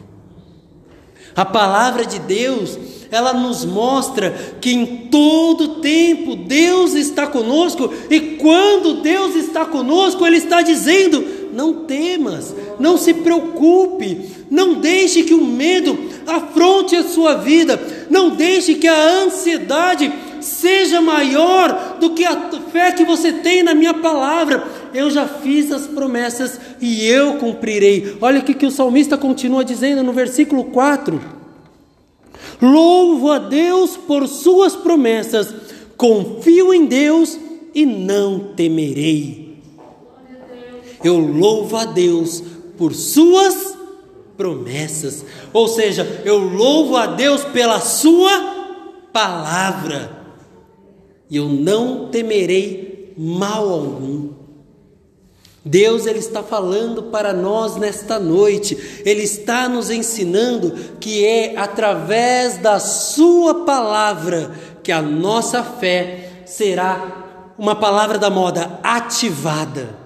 A 1.34 1.44
palavra 1.44 2.04
de 2.04 2.18
Deus 2.18 2.78
ela 3.10 3.32
nos 3.32 3.64
mostra 3.64 4.30
que 4.60 4.70
em 4.70 5.08
todo 5.10 5.80
tempo 5.80 6.36
Deus 6.36 6.94
está 6.94 7.26
conosco, 7.26 7.92
e 8.08 8.20
quando 8.36 9.02
Deus 9.02 9.34
está 9.34 9.64
conosco, 9.64 10.24
Ele 10.24 10.36
está 10.36 10.62
dizendo: 10.62 11.24
não 11.52 11.84
temas, 11.84 12.54
não 12.78 12.96
se 12.96 13.12
preocupe, 13.14 14.30
não 14.48 14.74
deixe 14.74 15.24
que 15.24 15.34
o 15.34 15.44
medo 15.44 15.98
afronte 16.26 16.94
a 16.94 17.02
sua 17.02 17.34
vida, 17.34 17.80
não 18.08 18.30
deixe 18.30 18.74
que 18.74 18.86
a 18.86 19.24
ansiedade 19.24 20.12
seja 20.40 21.00
maior 21.00 21.96
do 22.00 22.10
que 22.10 22.24
a 22.24 22.50
fé 22.72 22.92
que 22.92 23.04
você 23.04 23.32
tem 23.32 23.62
na 23.62 23.74
minha 23.74 23.94
palavra. 23.94 24.64
Eu 24.92 25.10
já 25.10 25.26
fiz 25.26 25.70
as 25.70 25.86
promessas 25.86 26.60
e 26.80 27.06
eu 27.06 27.34
cumprirei. 27.34 28.16
Olha 28.20 28.40
o 28.40 28.44
que 28.44 28.66
o 28.66 28.70
salmista 28.70 29.16
continua 29.16 29.64
dizendo 29.64 30.02
no 30.02 30.12
versículo 30.12 30.64
4. 30.64 31.20
Louvo 32.60 33.30
a 33.30 33.38
Deus 33.38 33.96
por 33.96 34.28
suas 34.28 34.76
promessas, 34.76 35.54
confio 35.96 36.74
em 36.74 36.84
Deus 36.84 37.38
e 37.74 37.86
não 37.86 38.52
temerei. 38.54 39.58
Eu 41.02 41.18
louvo 41.18 41.76
a 41.76 41.86
Deus 41.86 42.42
por 42.76 42.94
suas 42.94 43.74
promessas, 44.36 45.24
ou 45.52 45.68
seja, 45.68 46.22
eu 46.24 46.38
louvo 46.38 46.96
a 46.96 47.06
Deus 47.06 47.44
pela 47.44 47.80
sua 47.80 48.30
palavra, 49.12 50.19
e 51.30 51.36
eu 51.36 51.48
não 51.48 52.08
temerei 52.08 53.14
mal 53.16 53.68
algum. 53.68 54.30
Deus 55.64 56.06
ele 56.06 56.18
está 56.18 56.42
falando 56.42 57.04
para 57.04 57.32
nós 57.32 57.76
nesta 57.76 58.18
noite. 58.18 59.02
Ele 59.04 59.22
está 59.22 59.68
nos 59.68 59.90
ensinando 59.90 60.74
que 60.98 61.24
é 61.24 61.56
através 61.56 62.56
da 62.58 62.80
sua 62.80 63.64
palavra 63.64 64.50
que 64.82 64.90
a 64.90 65.02
nossa 65.02 65.62
fé 65.62 66.42
será 66.46 67.54
uma 67.58 67.76
palavra 67.76 68.18
da 68.18 68.30
moda 68.30 68.80
ativada. 68.82 70.00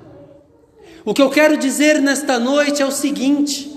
O 1.04 1.14
que 1.14 1.22
eu 1.22 1.30
quero 1.30 1.56
dizer 1.56 2.00
nesta 2.00 2.38
noite 2.38 2.82
é 2.82 2.86
o 2.86 2.90
seguinte: 2.90 3.70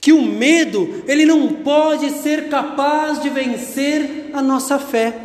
que 0.00 0.12
o 0.12 0.22
medo, 0.22 1.02
ele 1.06 1.26
não 1.26 1.48
pode 1.48 2.10
ser 2.10 2.48
capaz 2.48 3.20
de 3.22 3.28
vencer 3.28 4.30
a 4.32 4.40
nossa 4.40 4.78
fé. 4.78 5.23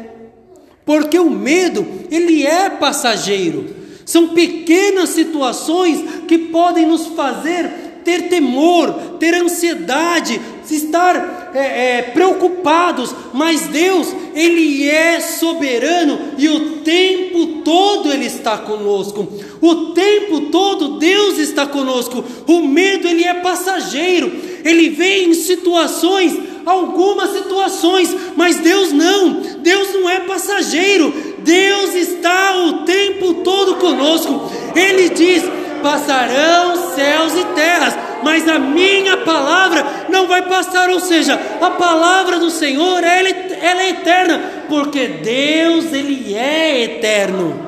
Porque 0.90 1.20
o 1.20 1.30
medo, 1.30 1.86
ele 2.10 2.44
é 2.44 2.68
passageiro. 2.68 3.76
São 4.04 4.30
pequenas 4.30 5.10
situações 5.10 6.04
que 6.28 6.36
podem 6.36 6.88
nos 6.88 7.06
fazer 7.10 7.70
ter 8.04 8.24
temor, 8.24 8.92
ter 9.20 9.36
ansiedade, 9.36 10.42
estar 10.68 11.52
é, 11.54 11.60
é, 11.98 12.02
preocupados, 12.02 13.14
mas 13.32 13.68
Deus, 13.68 14.08
Ele 14.34 14.90
é 14.90 15.20
soberano 15.20 16.18
e 16.40 16.50
o 16.50 16.78
tempo 16.78 17.62
todo 17.64 18.12
Ele 18.12 18.26
está 18.26 18.58
conosco. 18.58 19.28
O 19.62 19.76
tempo 19.94 20.50
todo 20.50 20.98
Deus 20.98 21.38
está 21.38 21.68
conosco. 21.68 22.24
O 22.48 22.62
medo, 22.64 23.08
ele 23.08 23.26
é 23.26 23.36
passageiro, 23.36 24.32
ele 24.66 24.90
vem 24.90 25.30
em 25.30 25.34
situações 25.36 26.49
algumas 26.66 27.32
situações, 27.32 28.16
mas 28.36 28.58
Deus 28.58 28.92
não, 28.92 29.42
Deus 29.60 29.94
não 29.94 30.10
é 30.10 30.20
passageiro, 30.22 31.14
Deus 31.40 31.94
está 31.96 32.58
o 32.58 32.84
tempo 32.86 33.36
todo 33.36 33.76
conosco. 33.76 34.52
Ele 34.76 35.10
diz: 35.10 35.44
passarão 35.82 36.94
céus 36.96 37.34
e 37.36 37.46
terras, 37.56 37.98
mas 38.24 38.48
a 38.48 38.60
minha 38.60 39.18
palavra 39.18 39.86
não 40.10 40.28
vai 40.28 40.42
passar, 40.44 40.90
ou 40.90 41.00
seja, 41.00 41.40
a 41.62 41.72
palavra 41.72 42.38
do 42.38 42.50
Senhor, 42.50 43.04
ela, 43.04 43.30
ela 43.30 43.82
é 43.82 43.90
eterna, 43.90 44.42
porque 44.68 45.08
Deus, 45.08 45.92
Ele 45.94 46.36
é 46.36 46.84
eterno. 46.84 47.68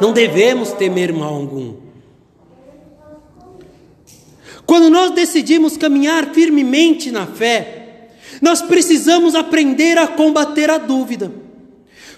Não 0.00 0.12
devemos 0.12 0.72
temer 0.72 1.12
mal 1.12 1.34
algum. 1.34 1.85
Quando 4.66 4.90
nós 4.90 5.12
decidimos 5.12 5.76
caminhar 5.76 6.34
firmemente 6.34 7.12
na 7.12 7.24
fé, 7.24 8.08
nós 8.42 8.60
precisamos 8.60 9.34
aprender 9.34 9.96
a 9.96 10.08
combater 10.08 10.68
a 10.68 10.76
dúvida. 10.76 11.32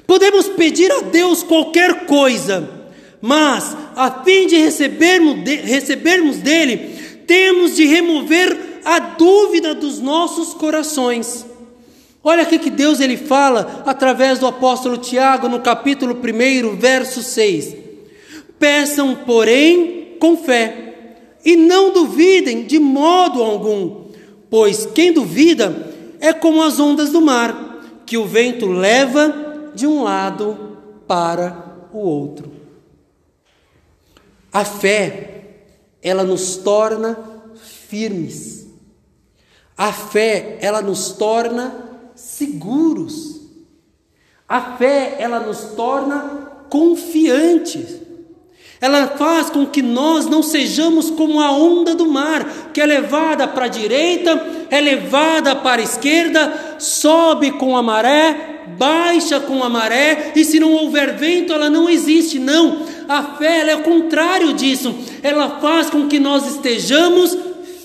Podemos 0.07 0.49
pedir 0.49 0.91
a 0.91 1.01
Deus 1.03 1.43
qualquer 1.43 2.07
coisa, 2.07 2.69
mas 3.21 3.77
a 3.95 4.11
fim 4.25 4.47
de 4.47 4.57
recebermos, 4.57 5.45
de, 5.45 5.57
recebermos 5.57 6.39
dele, 6.39 6.97
temos 7.27 7.77
de 7.77 7.85
remover 7.85 8.81
a 8.83 8.99
dúvida 8.99 9.75
dos 9.75 10.01
nossos 10.01 10.55
corações. 10.55 11.45
Olha 12.25 12.43
aqui 12.43 12.59
que 12.59 12.71
Deus 12.71 13.01
ele 13.01 13.19
fala 13.19 13.83
através 13.85 14.39
do 14.39 14.47
apóstolo 14.47 14.97
Tiago 14.97 15.49
no 15.49 15.61
capítulo 15.61 16.17
1, 16.17 16.77
verso 16.77 17.23
6. 17.23 17.77
Peçam, 18.59 19.15
porém, 19.15 20.17
com 20.19 20.37
fé 20.37 20.89
e 21.45 21.57
não 21.57 21.93
duvidem 21.93 22.65
de 22.65 22.79
modo 22.79 23.43
algum, 23.43 24.07
pois 24.51 24.87
quem 24.87 25.13
duvida 25.13 25.95
é 26.21 26.33
como 26.33 26.63
as 26.63 26.79
ondas 26.79 27.11
do 27.11 27.21
mar, 27.21 28.03
que 28.05 28.17
o 28.17 28.27
vento 28.27 28.67
leva 28.67 29.73
de 29.75 29.87
um 29.87 30.03
lado 30.03 30.77
para 31.07 31.89
o 31.93 31.99
outro. 31.99 32.53
A 34.53 34.65
fé, 34.65 35.45
ela 36.03 36.25
nos 36.25 36.57
torna 36.57 37.19
firmes. 37.89 38.67
A 39.77 39.93
fé, 39.93 40.59
ela 40.61 40.83
nos 40.83 41.13
torna 41.13 42.01
seguros. 42.15 43.43
A 44.49 44.77
fé, 44.77 45.17
ela 45.19 45.39
nos 45.41 45.75
torna 45.77 46.65
confiantes. 46.69 48.08
Ela 48.81 49.09
faz 49.09 49.51
com 49.51 49.67
que 49.67 49.83
nós 49.83 50.27
não 50.27 50.43
sejamos 50.43 51.11
como 51.11 51.41
a 51.41 51.51
onda 51.51 51.95
do 51.95 52.07
mar, 52.07 52.71
que 52.73 52.81
é 52.81 52.87
levada 52.87 53.49
para 53.49 53.65
a 53.65 53.69
direita, 53.69 54.41
é 54.71 54.81
levada 54.81 55.57
para 55.57 55.81
a 55.81 55.85
esquerda, 55.85 56.77
sobe 56.79 57.51
com 57.53 57.77
a 57.77 57.83
maré, 57.83 58.63
baixa 58.79 59.41
com 59.41 59.65
a 59.65 59.69
maré, 59.69 60.33
e 60.37 60.45
se 60.45 60.61
não 60.61 60.73
houver 60.73 61.17
vento, 61.17 61.53
ela 61.53 61.69
não 61.69 61.89
existe. 61.89 62.39
Não, 62.39 62.83
a 63.09 63.23
fé 63.37 63.69
é 63.69 63.77
o 63.77 63.83
contrário 63.83 64.53
disso. 64.53 64.95
Ela 65.23 65.59
faz 65.61 65.91
com 65.91 66.07
que 66.07 66.21
nós 66.21 66.47
estejamos 66.47 67.37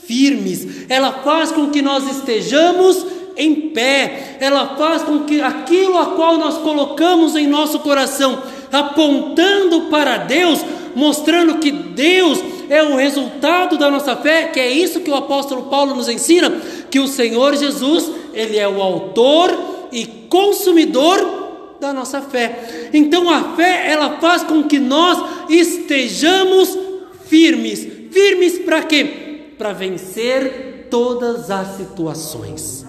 firmes, 0.05 0.85
ela 0.89 1.11
faz 1.11 1.51
com 1.51 1.69
que 1.69 1.81
nós 1.81 2.05
estejamos 2.17 3.03
em 3.35 3.69
pé, 3.69 4.37
ela 4.39 4.75
faz 4.77 5.01
com 5.01 5.21
que 5.21 5.41
aquilo 5.41 5.97
a 5.97 6.07
qual 6.07 6.37
nós 6.37 6.57
colocamos 6.57 7.35
em 7.35 7.47
nosso 7.47 7.79
coração, 7.79 8.43
apontando 8.71 9.81
para 9.89 10.17
Deus, 10.17 10.59
mostrando 10.95 11.59
que 11.59 11.71
Deus 11.71 12.39
é 12.69 12.83
o 12.83 12.95
resultado 12.95 13.77
da 13.77 13.89
nossa 13.89 14.15
fé, 14.15 14.47
que 14.47 14.59
é 14.59 14.71
isso 14.71 15.01
que 15.01 15.09
o 15.09 15.15
apóstolo 15.15 15.63
Paulo 15.63 15.95
nos 15.95 16.09
ensina, 16.09 16.49
que 16.89 16.99
o 16.99 17.07
Senhor 17.07 17.55
Jesus, 17.55 18.11
ele 18.33 18.57
é 18.57 18.67
o 18.67 18.81
autor 18.81 19.87
e 19.91 20.05
consumidor 20.05 21.77
da 21.79 21.93
nossa 21.93 22.21
fé. 22.21 22.89
Então 22.93 23.29
a 23.29 23.55
fé, 23.55 23.91
ela 23.91 24.19
faz 24.19 24.43
com 24.43 24.63
que 24.63 24.79
nós 24.79 25.49
estejamos 25.49 26.77
firmes. 27.25 27.87
Firmes 28.11 28.59
para 28.59 28.83
quê? 28.83 29.51
Para 29.57 29.73
vencer 29.73 30.87
todas 30.89 31.51
as 31.51 31.77
situações. 31.77 32.85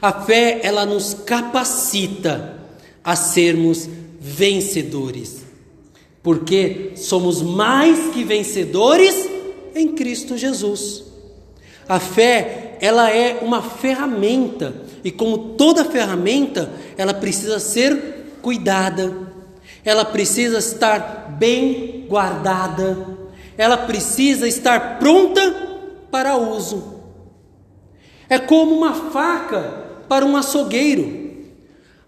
A 0.00 0.12
fé, 0.12 0.60
ela 0.62 0.84
nos 0.84 1.14
capacita 1.14 2.60
a 3.02 3.16
sermos 3.16 3.88
vencedores 4.20 5.45
porque 6.26 6.90
somos 6.96 7.40
mais 7.40 8.08
que 8.12 8.24
vencedores 8.24 9.30
em 9.76 9.94
Cristo 9.94 10.36
Jesus. 10.36 11.04
A 11.88 12.00
fé, 12.00 12.76
ela 12.80 13.08
é 13.12 13.38
uma 13.42 13.62
ferramenta, 13.62 14.74
e 15.04 15.12
como 15.12 15.50
toda 15.50 15.84
ferramenta, 15.84 16.68
ela 16.98 17.14
precisa 17.14 17.60
ser 17.60 18.38
cuidada, 18.42 19.16
ela 19.84 20.04
precisa 20.04 20.58
estar 20.58 21.36
bem 21.38 22.06
guardada, 22.08 23.06
ela 23.56 23.76
precisa 23.76 24.48
estar 24.48 24.98
pronta 24.98 26.08
para 26.10 26.36
uso. 26.36 27.02
É 28.28 28.36
como 28.36 28.74
uma 28.74 28.94
faca 29.12 29.84
para 30.08 30.26
um 30.26 30.36
açougueiro. 30.36 31.25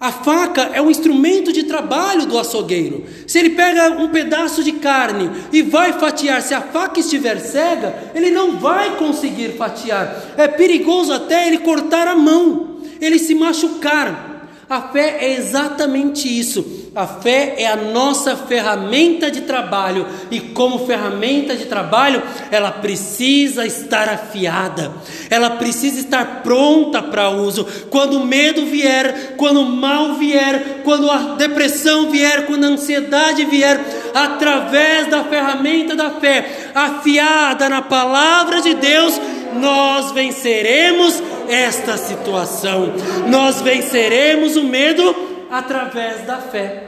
A 0.01 0.13
faca 0.13 0.71
é 0.73 0.81
um 0.81 0.91
instrumento 0.91 1.53
de 1.53 1.65
trabalho 1.65 2.25
do 2.25 2.39
açougueiro. 2.39 3.05
Se 3.27 3.37
ele 3.37 3.51
pega 3.51 3.91
um 4.01 4.11
pedaço 4.11 4.63
de 4.63 4.73
carne 4.73 5.29
e 5.53 5.61
vai 5.61 5.93
fatiar, 5.95 6.41
se 6.41 6.55
a 6.55 6.61
faca 6.61 7.01
estiver 7.01 7.41
cega, 7.41 8.13
ele 8.15 8.31
não 8.31 8.59
vai 8.59 8.97
conseguir 8.97 9.57
fatiar. 9.57 10.35
É 10.37 10.47
perigoso 10.47 11.13
até 11.13 11.49
ele 11.49 11.59
cortar 11.59 12.07
a 12.07 12.15
mão, 12.15 12.79
ele 13.01 13.19
se 13.19 13.35
machucar. 13.35 14.29
A 14.71 14.83
fé 14.83 15.19
é 15.21 15.35
exatamente 15.35 16.29
isso. 16.29 16.88
A 16.99 17.07
fé 17.07 17.55
é 17.59 17.67
a 17.69 17.77
nossa 17.77 18.35
ferramenta 18.35 19.31
de 19.31 19.43
trabalho, 19.43 20.05
e 20.33 20.41
como 20.41 20.85
ferramenta 20.85 21.55
de 21.55 21.67
trabalho, 21.67 22.21
ela 22.51 22.73
precisa 22.73 23.65
estar 23.65 24.09
afiada, 24.09 24.91
ela 25.31 25.51
precisa 25.51 26.01
estar 26.01 26.43
pronta 26.43 27.01
para 27.01 27.31
uso. 27.31 27.65
Quando 27.89 28.15
o 28.19 28.27
medo 28.27 28.67
vier, 28.67 29.35
quando 29.37 29.61
o 29.61 29.71
mal 29.71 30.15
vier, 30.15 30.81
quando 30.83 31.09
a 31.09 31.37
depressão 31.37 32.11
vier, 32.11 32.47
quando 32.47 32.65
a 32.65 32.71
ansiedade 32.71 33.45
vier, 33.45 33.81
através 34.13 35.07
da 35.07 35.23
ferramenta 35.23 35.95
da 35.95 36.11
fé, 36.11 36.73
afiada 36.75 37.69
na 37.69 37.81
palavra 37.81 38.61
de 38.61 38.75
Deus, 38.75 39.21
nós 39.55 40.11
venceremos 40.11 41.23
esta 41.49 41.97
situação. 41.97 42.93
Nós 43.29 43.61
venceremos 43.61 44.57
o 44.57 44.65
medo 44.65 45.29
através 45.49 46.27
da 46.27 46.39
fé. 46.39 46.88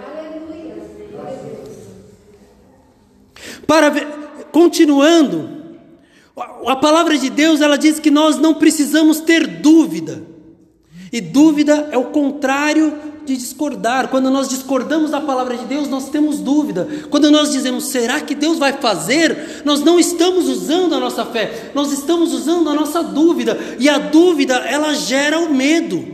Para 3.71 3.93
continuando, 4.51 5.49
a 6.67 6.75
palavra 6.75 7.17
de 7.17 7.31
Deus 7.31 7.61
ela 7.61 7.79
diz 7.79 8.01
que 8.01 8.11
nós 8.11 8.37
não 8.37 8.53
precisamos 8.53 9.21
ter 9.21 9.47
dúvida. 9.47 10.25
E 11.13 11.21
dúvida 11.21 11.89
é 11.93 11.97
o 11.97 12.07
contrário 12.07 12.93
de 13.25 13.37
discordar. 13.37 14.09
Quando 14.09 14.29
nós 14.29 14.49
discordamos 14.49 15.13
da 15.13 15.21
palavra 15.21 15.57
de 15.57 15.67
Deus, 15.67 15.87
nós 15.87 16.09
temos 16.09 16.41
dúvida. 16.41 16.89
Quando 17.11 17.31
nós 17.31 17.53
dizemos, 17.53 17.85
será 17.85 18.21
que 18.21 18.35
Deus 18.35 18.59
vai 18.59 18.73
fazer? 18.73 19.63
Nós 19.65 19.85
não 19.85 20.01
estamos 20.01 20.49
usando 20.49 20.97
a 20.97 20.99
nossa 20.99 21.25
fé, 21.25 21.71
nós 21.73 21.93
estamos 21.93 22.33
usando 22.33 22.71
a 22.71 22.75
nossa 22.75 23.05
dúvida. 23.05 23.57
E 23.79 23.89
a 23.89 23.99
dúvida, 23.99 24.55
ela 24.57 24.95
gera 24.95 25.39
o 25.39 25.55
medo. 25.55 26.13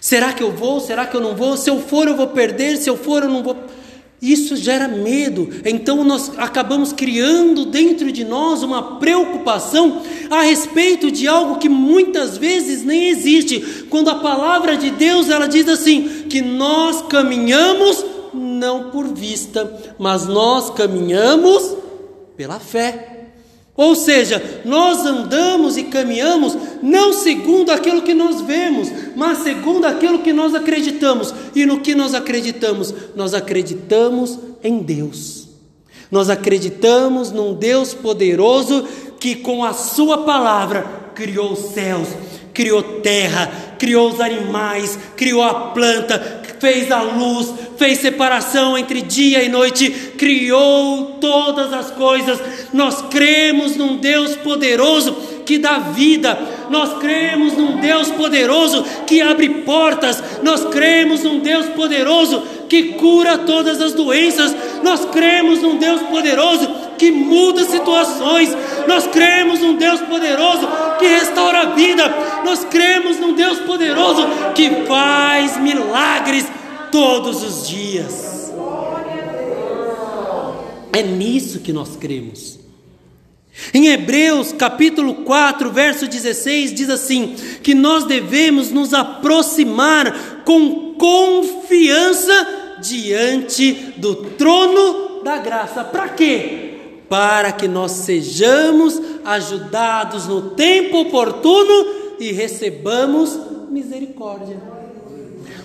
Será 0.00 0.32
que 0.32 0.42
eu 0.42 0.50
vou? 0.50 0.80
Será 0.80 1.06
que 1.06 1.16
eu 1.16 1.20
não 1.20 1.36
vou? 1.36 1.56
Se 1.56 1.70
eu 1.70 1.78
for, 1.78 2.08
eu 2.08 2.16
vou 2.16 2.26
perder. 2.26 2.76
Se 2.76 2.90
eu 2.90 2.96
for, 2.96 3.22
eu 3.22 3.28
não 3.28 3.40
vou. 3.44 3.56
Isso 4.22 4.54
gera 4.54 4.86
medo. 4.86 5.48
Então 5.64 6.04
nós 6.04 6.32
acabamos 6.36 6.92
criando 6.92 7.64
dentro 7.64 8.12
de 8.12 8.22
nós 8.22 8.62
uma 8.62 8.98
preocupação 8.98 10.02
a 10.28 10.42
respeito 10.42 11.10
de 11.10 11.26
algo 11.26 11.58
que 11.58 11.70
muitas 11.70 12.36
vezes 12.36 12.84
nem 12.84 13.08
existe. 13.08 13.86
Quando 13.88 14.10
a 14.10 14.16
palavra 14.16 14.76
de 14.76 14.90
Deus 14.90 15.30
ela 15.30 15.46
diz 15.46 15.66
assim 15.68 16.26
que 16.28 16.42
nós 16.42 17.02
caminhamos 17.08 18.04
não 18.34 18.90
por 18.90 19.08
vista, 19.08 19.94
mas 19.98 20.26
nós 20.26 20.70
caminhamos 20.70 21.76
pela 22.36 22.60
fé. 22.60 23.09
Ou 23.76 23.94
seja, 23.94 24.60
nós 24.64 25.06
andamos 25.06 25.76
e 25.76 25.84
caminhamos 25.84 26.56
não 26.82 27.12
segundo 27.12 27.70
aquilo 27.70 28.02
que 28.02 28.12
nós 28.12 28.40
vemos, 28.42 28.90
mas 29.16 29.38
segundo 29.38 29.86
aquilo 29.86 30.18
que 30.18 30.32
nós 30.32 30.54
acreditamos. 30.54 31.32
E 31.54 31.64
no 31.64 31.80
que 31.80 31.94
nós 31.94 32.14
acreditamos? 32.14 32.92
Nós 33.14 33.32
acreditamos 33.32 34.38
em 34.62 34.78
Deus. 34.78 35.48
Nós 36.10 36.28
acreditamos 36.28 37.30
num 37.30 37.54
Deus 37.54 37.94
poderoso 37.94 38.86
que, 39.18 39.36
com 39.36 39.64
a 39.64 39.72
Sua 39.72 40.24
palavra, 40.24 41.12
criou 41.14 41.52
os 41.52 41.72
céus, 41.72 42.08
criou 42.52 42.82
terra, 42.82 43.69
criou 43.80 44.10
os 44.10 44.20
animais, 44.20 44.98
criou 45.16 45.42
a 45.42 45.54
planta, 45.70 46.42
fez 46.60 46.92
a 46.92 47.00
luz, 47.00 47.52
fez 47.78 47.98
separação 47.98 48.76
entre 48.76 49.00
dia 49.00 49.42
e 49.42 49.48
noite, 49.48 49.90
criou 50.18 51.16
todas 51.18 51.72
as 51.72 51.90
coisas. 51.90 52.38
Nós 52.74 53.00
cremos 53.10 53.76
num 53.76 53.96
Deus 53.96 54.36
poderoso 54.36 55.12
que 55.46 55.56
dá 55.58 55.78
vida. 55.78 56.38
Nós 56.68 56.98
cremos 56.98 57.54
num 57.56 57.80
Deus 57.80 58.10
poderoso 58.10 58.84
que 59.06 59.22
abre 59.22 59.48
portas. 59.64 60.22
Nós 60.42 60.66
cremos 60.66 61.24
num 61.24 61.40
Deus 61.40 61.66
poderoso 61.70 62.42
que 62.68 62.92
cura 62.92 63.38
todas 63.38 63.80
as 63.80 63.94
doenças. 63.94 64.54
Nós 64.82 65.06
cremos 65.06 65.60
num 65.62 65.76
Deus 65.78 66.02
poderoso 66.02 66.68
que 66.98 67.10
muda 67.10 67.64
situações. 67.64 68.54
Nós 68.86 69.06
cremos 69.06 69.60
num 69.60 69.74
Deus 69.76 70.00
poderoso 70.02 70.68
que 70.98 71.06
restaura 71.06 71.62
a 71.62 71.66
vida. 71.70 72.04
Nós 72.44 72.64
cremos 72.66 73.18
num 73.18 73.32
Deus 73.32 73.58
poderoso 73.58 73.69
que 74.54 74.84
faz 74.86 75.56
milagres 75.58 76.46
todos 76.90 77.42
os 77.42 77.68
dias. 77.68 78.52
É 80.92 81.02
nisso 81.02 81.60
que 81.60 81.72
nós 81.72 81.96
cremos. 81.96 82.58
Em 83.74 83.88
Hebreus 83.88 84.52
capítulo 84.52 85.14
4, 85.16 85.70
verso 85.70 86.06
16, 86.06 86.74
diz 86.74 86.90
assim: 86.90 87.34
que 87.62 87.74
nós 87.74 88.04
devemos 88.04 88.70
nos 88.70 88.94
aproximar 88.94 90.42
com 90.44 90.94
confiança 90.94 92.78
diante 92.80 93.72
do 93.96 94.14
trono 94.14 95.22
da 95.22 95.38
graça. 95.38 95.84
Para 95.84 96.08
quê? 96.08 96.74
Para 97.08 97.52
que 97.52 97.68
nós 97.68 97.92
sejamos 97.92 99.00
ajudados 99.24 100.26
no 100.26 100.50
tempo 100.50 101.00
oportuno 101.00 101.86
e 102.18 102.32
recebamos 102.32 103.38
misericórdia. 103.70 104.60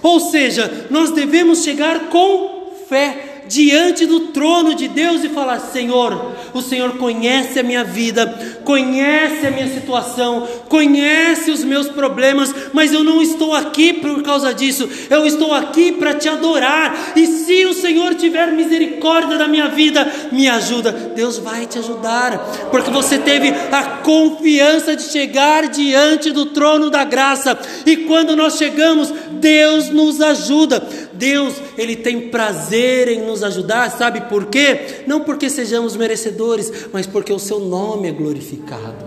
Ou 0.01 0.19
seja, 0.19 0.87
nós 0.89 1.11
devemos 1.11 1.63
chegar 1.63 2.09
com 2.09 2.71
fé 2.87 3.34
diante 3.47 4.05
do 4.05 4.21
trono 4.27 4.75
de 4.75 4.87
Deus 4.87 5.23
e 5.23 5.29
falar: 5.29 5.59
Senhor, 5.59 6.33
o 6.53 6.61
Senhor 6.61 6.97
conhece 6.97 7.59
a 7.59 7.63
minha 7.63 7.83
vida, 7.83 8.61
conhece 8.63 9.45
a 9.45 9.51
minha 9.51 9.67
situação, 9.67 10.47
conhece 10.67 11.51
os 11.51 11.63
meus 11.63 11.87
problemas, 11.87 12.53
mas 12.73 12.93
eu 12.93 13.03
não 13.03 13.21
estou 13.21 13.53
aqui 13.53 13.93
por 13.93 14.23
causa 14.23 14.53
disso, 14.53 14.89
eu 15.09 15.25
estou 15.25 15.53
aqui 15.53 15.91
para 15.91 16.13
te 16.13 16.27
adorar. 16.27 17.13
E 17.15 17.27
se 17.27 17.65
o 17.65 17.73
Senhor 17.73 18.15
tiver 18.15 18.51
misericórdia 18.51 19.37
da 19.37 19.47
minha 19.47 19.67
vida, 19.69 20.11
me 20.31 20.47
ajuda. 20.47 20.91
Deus 20.91 21.37
vai 21.37 21.65
te 21.65 21.79
ajudar, 21.79 22.37
porque 22.71 22.89
você 22.89 23.17
teve 23.17 23.49
a 23.71 23.83
confiança 24.03 24.95
de 24.95 25.03
chegar 25.03 25.67
diante 25.67 26.31
do 26.31 26.47
trono 26.47 26.89
da 26.89 27.03
graça, 27.03 27.57
e 27.85 27.97
quando 27.97 28.35
nós 28.35 28.57
chegamos, 28.57 29.13
Deus 29.31 29.89
nos 29.89 30.21
ajuda. 30.21 30.87
Deus, 31.17 31.55
Ele 31.77 31.95
tem 31.95 32.29
prazer 32.29 33.07
em 33.07 33.25
nos 33.25 33.43
ajudar, 33.43 33.91
sabe 33.91 34.21
por 34.21 34.45
quê? 34.45 35.03
Não 35.07 35.21
porque 35.21 35.49
sejamos 35.49 35.95
merecedores, 35.95 36.87
mas 36.91 37.07
porque 37.07 37.31
o 37.31 37.39
Seu 37.39 37.59
nome 37.59 38.07
é 38.07 38.11
glorificado, 38.11 39.05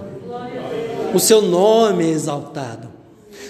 o 1.15 1.19
Seu 1.19 1.43
nome 1.43 2.05
é 2.05 2.11
exaltado. 2.11 2.89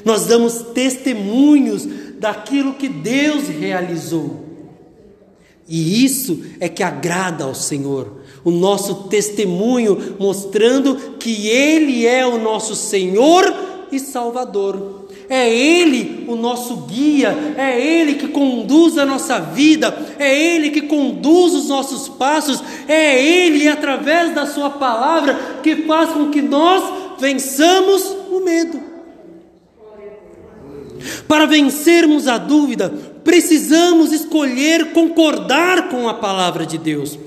Nós 0.05 0.27
damos 0.27 0.63
testemunhos 0.75 1.87
daquilo 2.19 2.75
que 2.75 2.89
Deus 2.89 3.49
realizou, 3.49 4.45
e 5.69 6.05
isso 6.05 6.43
é 6.61 6.69
que 6.69 6.83
agrada 6.83 7.45
ao 7.45 7.55
Senhor. 7.55 8.19
O 8.43 8.51
nosso 8.51 9.09
testemunho 9.09 10.17
mostrando 10.19 10.97
que 11.19 11.49
Ele 11.49 12.07
é 12.07 12.27
o 12.27 12.39
nosso 12.39 12.75
Senhor 12.75 13.45
e 13.93 13.99
Salvador 13.99 14.98
é 15.29 15.55
Ele 15.55 16.25
o 16.27 16.35
nosso 16.35 16.77
guia, 16.87 17.55
é 17.57 17.79
Ele 17.79 18.15
que 18.15 18.29
conduz 18.29 18.97
a 18.97 19.05
nossa 19.05 19.39
vida, 19.39 19.97
é 20.19 20.35
Ele 20.35 20.71
que 20.71 20.83
conduz 20.83 21.55
os 21.55 21.69
nossos 21.69 22.09
passos, 22.09 22.63
é 22.89 23.23
Ele, 23.23 23.69
através 23.69 24.35
da 24.35 24.47
Sua 24.47 24.71
palavra, 24.71 25.61
que 25.63 25.77
faz 25.87 26.11
com 26.11 26.31
que 26.31 26.41
nós 26.41 26.83
vençamos 27.19 28.03
o 28.31 28.41
medo. 28.41 28.81
Para 31.27 31.47
vencermos 31.47 32.27
a 32.27 32.39
dúvida, 32.39 32.93
precisamos 33.23 34.13
escolher 34.13 34.93
concordar 34.93 35.91
com 35.91 36.09
a 36.09 36.15
palavra 36.15 36.65
de 36.65 36.79
Deus, 36.79 37.19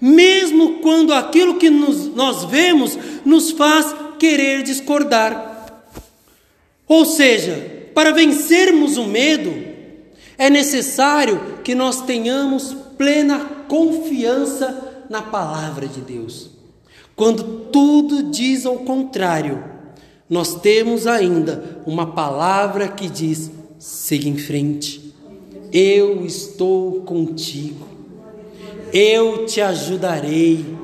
mesmo 0.00 0.74
quando 0.74 1.12
aquilo 1.12 1.56
que 1.56 1.68
nos, 1.68 2.14
nós 2.14 2.44
vemos 2.44 2.96
nos 3.24 3.50
faz 3.50 3.94
querer 4.18 4.62
discordar. 4.62 5.57
Ou 6.88 7.04
seja, 7.04 7.90
para 7.94 8.12
vencermos 8.12 8.96
o 8.96 9.04
medo, 9.04 9.52
é 10.38 10.48
necessário 10.48 11.58
que 11.62 11.74
nós 11.74 12.00
tenhamos 12.02 12.74
plena 12.96 13.40
confiança 13.68 15.04
na 15.10 15.20
palavra 15.20 15.86
de 15.86 16.00
Deus. 16.00 16.50
Quando 17.14 17.42
tudo 17.72 18.30
diz 18.30 18.64
ao 18.64 18.78
contrário, 18.78 19.62
nós 20.30 20.60
temos 20.60 21.06
ainda 21.06 21.82
uma 21.84 22.12
palavra 22.12 22.88
que 22.88 23.08
diz: 23.08 23.50
siga 23.78 24.28
em 24.28 24.38
frente, 24.38 25.12
eu 25.72 26.24
estou 26.24 27.02
contigo, 27.02 27.86
eu 28.92 29.46
te 29.46 29.60
ajudarei 29.60 30.77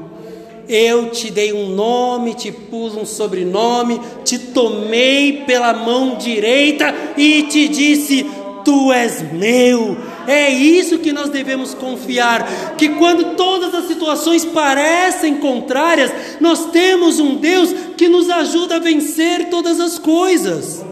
eu 0.68 1.10
te 1.10 1.30
dei 1.30 1.52
um 1.52 1.68
nome, 1.70 2.34
te 2.34 2.50
pus 2.50 2.94
um 2.94 3.04
sobrenome, 3.04 4.00
te 4.24 4.38
tomei 4.38 5.44
pela 5.46 5.72
mão 5.72 6.16
direita 6.16 6.94
e 7.16 7.42
te 7.42 7.68
disse: 7.68 8.26
Tu 8.64 8.92
és 8.92 9.32
meu. 9.32 9.96
É 10.26 10.50
isso 10.50 10.98
que 10.98 11.12
nós 11.12 11.28
devemos 11.28 11.74
confiar. 11.74 12.76
Que 12.76 12.90
quando 12.90 13.36
todas 13.36 13.74
as 13.74 13.86
situações 13.86 14.44
parecem 14.44 15.36
contrárias, 15.36 16.10
nós 16.40 16.70
temos 16.70 17.20
um 17.20 17.36
Deus 17.36 17.74
que 17.96 18.08
nos 18.08 18.30
ajuda 18.30 18.76
a 18.76 18.80
vencer 18.80 19.50
todas 19.50 19.78
as 19.78 19.98
coisas. 19.98 20.84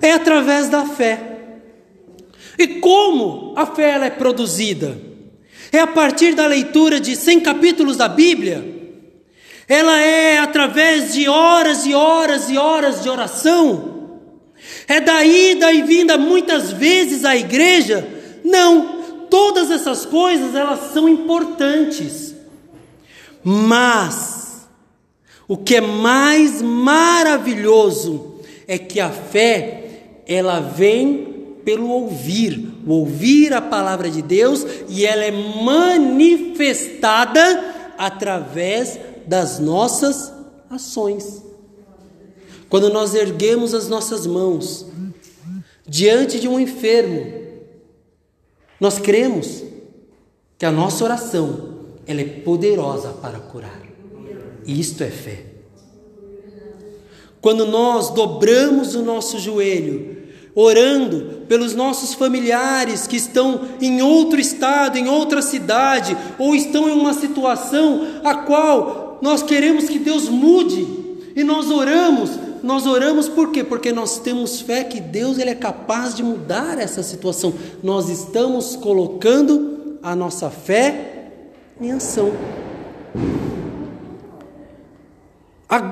É 0.00 0.12
através 0.12 0.68
da 0.68 0.86
fé. 0.86 1.30
E 2.56 2.66
como 2.80 3.52
a 3.56 3.66
fé 3.66 3.96
é 4.06 4.10
produzida? 4.10 5.09
É 5.72 5.80
a 5.80 5.86
partir 5.86 6.34
da 6.34 6.46
leitura 6.46 6.98
de 7.00 7.14
100 7.14 7.40
capítulos 7.40 7.96
da 7.96 8.08
Bíblia. 8.08 8.80
Ela 9.68 10.00
é 10.00 10.38
através 10.38 11.12
de 11.12 11.28
horas 11.28 11.86
e 11.86 11.94
horas 11.94 12.50
e 12.50 12.58
horas 12.58 13.02
de 13.02 13.08
oração, 13.08 14.18
é 14.88 15.00
da 15.00 15.24
ida 15.24 15.72
e 15.72 15.82
vinda 15.82 16.18
muitas 16.18 16.72
vezes 16.72 17.24
à 17.24 17.36
igreja. 17.36 18.06
Não, 18.44 19.00
todas 19.30 19.70
essas 19.70 20.04
coisas 20.04 20.56
elas 20.56 20.92
são 20.92 21.08
importantes, 21.08 22.34
mas 23.44 24.68
o 25.46 25.56
que 25.56 25.76
é 25.76 25.80
mais 25.80 26.60
maravilhoso 26.60 28.40
é 28.66 28.76
que 28.76 29.00
a 29.00 29.10
fé 29.10 29.84
ela 30.26 30.60
vem 30.60 31.56
pelo 31.64 31.88
ouvir, 31.88 32.69
o 32.86 32.92
ouvir 32.92 33.52
a 33.52 33.60
palavra 33.60 34.10
de 34.10 34.22
Deus 34.22 34.64
e 34.88 35.04
ela 35.04 35.24
é 35.24 35.30
manifestada 35.30 37.94
através 37.98 38.98
das 39.26 39.58
nossas 39.58 40.32
ações. 40.68 41.42
Quando 42.68 42.90
nós 42.90 43.14
erguemos 43.14 43.74
as 43.74 43.88
nossas 43.88 44.26
mãos 44.26 44.86
diante 45.86 46.38
de 46.38 46.48
um 46.48 46.58
enfermo, 46.58 47.40
nós 48.78 48.98
cremos 48.98 49.62
que 50.56 50.64
a 50.64 50.70
nossa 50.70 51.04
oração 51.04 51.80
ela 52.06 52.20
é 52.20 52.24
poderosa 52.24 53.10
para 53.10 53.38
curar. 53.38 53.80
E 54.64 54.78
isto 54.78 55.02
é 55.02 55.10
fé. 55.10 55.44
Quando 57.40 57.66
nós 57.66 58.10
dobramos 58.10 58.94
o 58.94 59.02
nosso 59.02 59.38
joelho, 59.38 60.19
orando 60.60 61.42
pelos 61.48 61.74
nossos 61.74 62.14
familiares 62.14 63.06
que 63.06 63.16
estão 63.16 63.62
em 63.80 64.02
outro 64.02 64.38
estado, 64.38 64.98
em 64.98 65.08
outra 65.08 65.40
cidade, 65.40 66.16
ou 66.38 66.54
estão 66.54 66.88
em 66.88 66.92
uma 66.92 67.14
situação 67.14 68.06
a 68.22 68.34
qual 68.34 69.18
nós 69.22 69.42
queremos 69.42 69.88
que 69.88 69.98
Deus 69.98 70.28
mude 70.28 70.86
e 71.34 71.42
nós 71.42 71.70
oramos. 71.70 72.30
Nós 72.62 72.86
oramos 72.86 73.26
por 73.26 73.50
quê? 73.50 73.64
Porque 73.64 73.90
nós 73.90 74.18
temos 74.18 74.60
fé 74.60 74.84
que 74.84 75.00
Deus 75.00 75.38
ele 75.38 75.50
é 75.50 75.54
capaz 75.54 76.14
de 76.14 76.22
mudar 76.22 76.78
essa 76.78 77.02
situação. 77.02 77.54
Nós 77.82 78.10
estamos 78.10 78.76
colocando 78.76 79.98
a 80.02 80.14
nossa 80.14 80.50
fé 80.50 81.30
em 81.80 81.90
ação. 81.90 82.32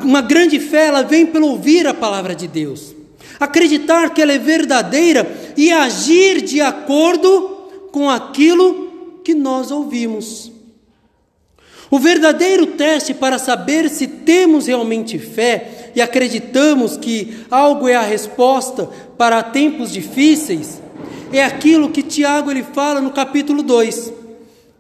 Uma 0.03 0.21
grande 0.21 0.59
fé, 0.61 0.89
ela 0.89 1.03
vem 1.03 1.25
pelo 1.25 1.49
ouvir 1.49 1.87
a 1.87 1.95
palavra 1.95 2.35
de 2.35 2.49
Deus, 2.49 2.95
acreditar 3.39 4.11
que 4.11 4.21
ela 4.21 4.33
é 4.33 4.39
verdadeira 4.39 5.27
e 5.57 5.71
agir 5.71 6.41
de 6.41 6.61
acordo 6.61 7.69
com 7.93 8.09
aquilo 8.09 9.21
que 9.25 9.35
nós 9.35 9.71
ouvimos. 9.71 10.53
O 11.91 11.99
verdadeiro 11.99 12.67
teste 12.67 13.15
para 13.15 13.39
saber 13.39 13.89
se 13.89 14.07
temos 14.07 14.67
realmente 14.67 15.19
fé 15.19 15.91
e 15.95 16.03
acreditamos 16.03 16.97
que 16.97 17.45
algo 17.51 17.89
é 17.89 17.95
a 17.95 18.03
resposta 18.03 18.89
para 19.17 19.43
tempos 19.43 19.93
difíceis 19.93 20.81
é 21.33 21.45
aquilo 21.45 21.91
que 21.91 22.03
Tiago 22.03 22.51
ele 22.51 22.63
fala 22.63 23.01
no 23.01 23.11
capítulo 23.11 23.63
2. 23.63 24.13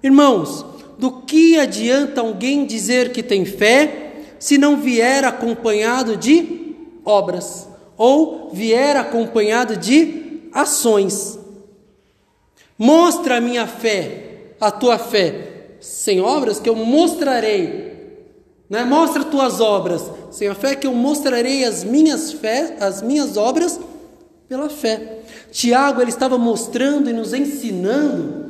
Irmãos, 0.03 0.65
do 0.99 1.13
que 1.23 1.59
adianta 1.59 2.21
alguém 2.21 2.65
dizer 2.65 3.13
que 3.13 3.23
tem 3.23 3.45
fé 3.45 4.13
se 4.39 4.57
não 4.57 4.77
vier 4.77 5.25
acompanhado 5.25 6.17
de 6.17 6.75
obras 7.05 7.68
ou 7.99 8.51
vier 8.53 8.97
acompanhado 8.97 9.77
de 9.77 10.49
ações? 10.53 11.39
Mostra 12.79 13.37
a 13.37 13.41
minha 13.41 13.67
fé, 13.67 14.55
a 14.61 14.71
tua 14.71 14.99
fé, 14.99 15.75
sem 15.81 16.21
obras 16.21 16.61
que 16.61 16.69
eu 16.69 16.77
mostrarei. 16.77 17.89
Né? 18.71 18.85
Mostra 18.85 19.25
tuas 19.25 19.61
obras. 19.61 20.11
Sem 20.31 20.49
a 20.49 20.55
fé 20.55 20.77
que 20.77 20.87
eu 20.87 20.95
mostrarei 20.95 21.65
as 21.65 21.83
minhas 21.83 22.33
fé, 22.33 22.77
as 22.81 23.03
minhas 23.03 23.37
obras 23.37 23.81
pela 24.49 24.69
fé. 24.69 25.19
Tiago 25.51 26.01
ele 26.01 26.11
estava 26.11 26.39
mostrando 26.39 27.11
e 27.11 27.13
nos 27.13 27.33
ensinando 27.33 28.49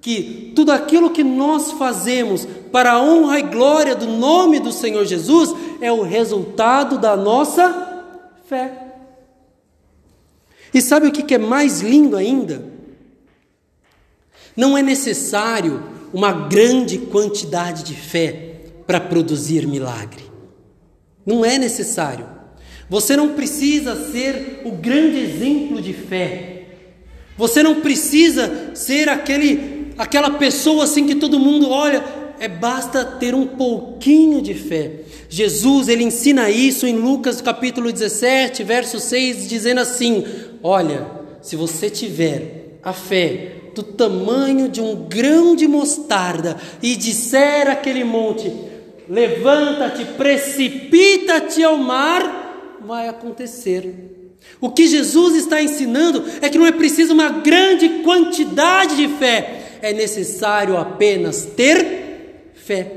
que 0.00 0.52
tudo 0.54 0.72
aquilo 0.72 1.10
que 1.10 1.24
nós 1.24 1.72
fazemos 1.72 2.46
para 2.72 2.92
a 2.92 3.02
honra 3.02 3.38
e 3.38 3.42
glória 3.42 3.94
do 3.94 4.06
nome 4.06 4.60
do 4.60 4.72
Senhor 4.72 5.04
Jesus 5.04 5.54
é 5.80 5.90
o 5.92 6.02
resultado 6.02 6.98
da 6.98 7.16
nossa 7.16 8.04
fé. 8.46 8.87
E 10.72 10.80
sabe 10.80 11.06
o 11.08 11.12
que 11.12 11.34
é 11.34 11.38
mais 11.38 11.80
lindo 11.80 12.16
ainda? 12.16 12.64
Não 14.56 14.76
é 14.76 14.82
necessário 14.82 15.82
uma 16.12 16.32
grande 16.32 16.98
quantidade 16.98 17.84
de 17.84 17.94
fé 17.94 18.56
para 18.86 18.98
produzir 18.98 19.66
milagre. 19.66 20.24
Não 21.24 21.44
é 21.44 21.58
necessário. 21.58 22.26
Você 22.88 23.16
não 23.16 23.34
precisa 23.34 24.10
ser 24.10 24.62
o 24.64 24.72
grande 24.72 25.18
exemplo 25.18 25.80
de 25.80 25.92
fé. 25.92 26.62
Você 27.36 27.62
não 27.62 27.82
precisa 27.82 28.72
ser 28.74 29.08
aquele, 29.08 29.92
aquela 29.98 30.30
pessoa 30.30 30.84
assim 30.84 31.06
que 31.06 31.14
todo 31.14 31.38
mundo 31.38 31.70
olha. 31.70 32.02
É 32.40 32.48
basta 32.48 33.04
ter 33.04 33.34
um 33.34 33.46
pouquinho 33.46 34.40
de 34.40 34.54
fé. 34.54 35.00
Jesus 35.28 35.88
ele 35.88 36.04
ensina 36.04 36.48
isso 36.48 36.86
em 36.86 36.96
Lucas 36.96 37.42
capítulo 37.42 37.92
17, 37.92 38.64
verso 38.64 38.98
6, 38.98 39.48
dizendo 39.48 39.80
assim: 39.80 40.24
Olha, 40.62 41.06
se 41.40 41.56
você 41.56 41.88
tiver 41.88 42.78
a 42.82 42.92
fé 42.92 43.52
do 43.74 43.82
tamanho 43.82 44.68
de 44.68 44.80
um 44.80 45.06
grão 45.08 45.54
de 45.54 45.68
mostarda 45.68 46.56
e 46.82 46.96
disser 46.96 47.68
aquele 47.68 48.04
monte: 48.04 48.52
Levanta-te, 49.08 50.04
precipita-te 50.04 51.62
ao 51.62 51.76
mar, 51.76 52.76
vai 52.84 53.08
acontecer. 53.08 54.08
O 54.60 54.70
que 54.70 54.86
Jesus 54.86 55.36
está 55.36 55.62
ensinando 55.62 56.24
é 56.40 56.48
que 56.48 56.58
não 56.58 56.66
é 56.66 56.72
preciso 56.72 57.12
uma 57.12 57.28
grande 57.28 57.88
quantidade 58.02 58.96
de 58.96 59.08
fé, 59.08 59.78
é 59.80 59.92
necessário 59.92 60.76
apenas 60.76 61.44
ter 61.44 62.50
fé. 62.54 62.92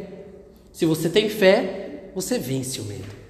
Se 0.74 0.86
você 0.86 1.10
tem 1.10 1.30
fé, 1.30 2.10
você 2.16 2.40
vence 2.40 2.80
o 2.80 2.86
medo. 2.86 3.22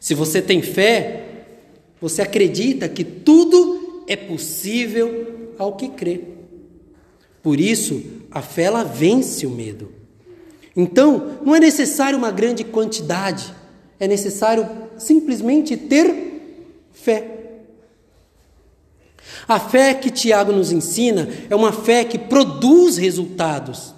Se 0.00 0.14
você 0.14 0.42
tem 0.42 0.62
fé, 0.62 1.27
você 2.00 2.22
acredita 2.22 2.88
que 2.88 3.04
tudo 3.04 4.04
é 4.06 4.16
possível 4.16 5.54
ao 5.58 5.76
que 5.76 5.88
crê. 5.88 6.20
Por 7.42 7.60
isso, 7.60 8.02
a 8.30 8.42
fé 8.42 8.64
ela 8.64 8.84
vence 8.84 9.46
o 9.46 9.50
medo. 9.50 9.92
Então, 10.76 11.38
não 11.44 11.54
é 11.54 11.60
necessário 11.60 12.18
uma 12.18 12.30
grande 12.30 12.62
quantidade, 12.62 13.52
é 13.98 14.06
necessário 14.06 14.68
simplesmente 14.96 15.76
ter 15.76 16.86
fé. 16.92 17.38
A 19.46 19.58
fé 19.58 19.94
que 19.94 20.10
Tiago 20.10 20.52
nos 20.52 20.70
ensina 20.70 21.28
é 21.48 21.56
uma 21.56 21.72
fé 21.72 22.04
que 22.04 22.18
produz 22.18 22.96
resultados. 22.96 23.94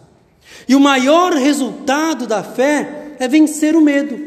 E 0.68 0.74
o 0.74 0.80
maior 0.80 1.32
resultado 1.32 2.26
da 2.26 2.42
fé 2.42 3.14
é 3.18 3.28
vencer 3.28 3.74
o 3.74 3.80
medo. 3.80 4.18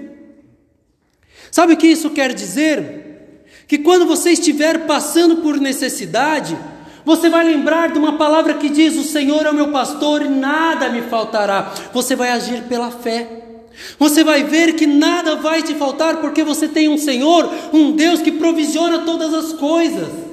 Sabe 1.49 1.73
o 1.73 1.77
que 1.77 1.88
isso 1.88 2.09
quer 2.09 2.33
dizer? 2.33 3.02
Que 3.73 3.79
quando 3.79 4.05
você 4.05 4.33
estiver 4.33 4.86
passando 4.86 5.38
por 5.38 5.59
necessidade, 5.59 6.55
você 7.03 7.27
vai 7.27 7.43
lembrar 7.43 7.91
de 7.91 7.97
uma 7.97 8.19
palavra 8.19 8.53
que 8.53 8.69
diz: 8.69 8.95
O 8.95 9.03
Senhor 9.03 9.47
é 9.47 9.49
o 9.49 9.53
meu 9.55 9.71
pastor 9.71 10.21
e 10.21 10.29
nada 10.29 10.89
me 10.89 11.01
faltará. 11.01 11.73
Você 11.91 12.15
vai 12.15 12.29
agir 12.29 12.65
pela 12.65 12.91
fé. 12.91 13.27
Você 13.97 14.23
vai 14.23 14.43
ver 14.43 14.73
que 14.73 14.86
nada 14.86 15.38
vai 15.38 15.63
te 15.63 15.73
faltar 15.73 16.17
porque 16.17 16.43
você 16.43 16.67
tem 16.67 16.88
um 16.88 16.99
Senhor, 16.99 17.49
um 17.73 17.93
Deus 17.93 18.21
que 18.21 18.33
provisiona 18.33 18.99
todas 18.99 19.33
as 19.33 19.53
coisas. 19.53 20.33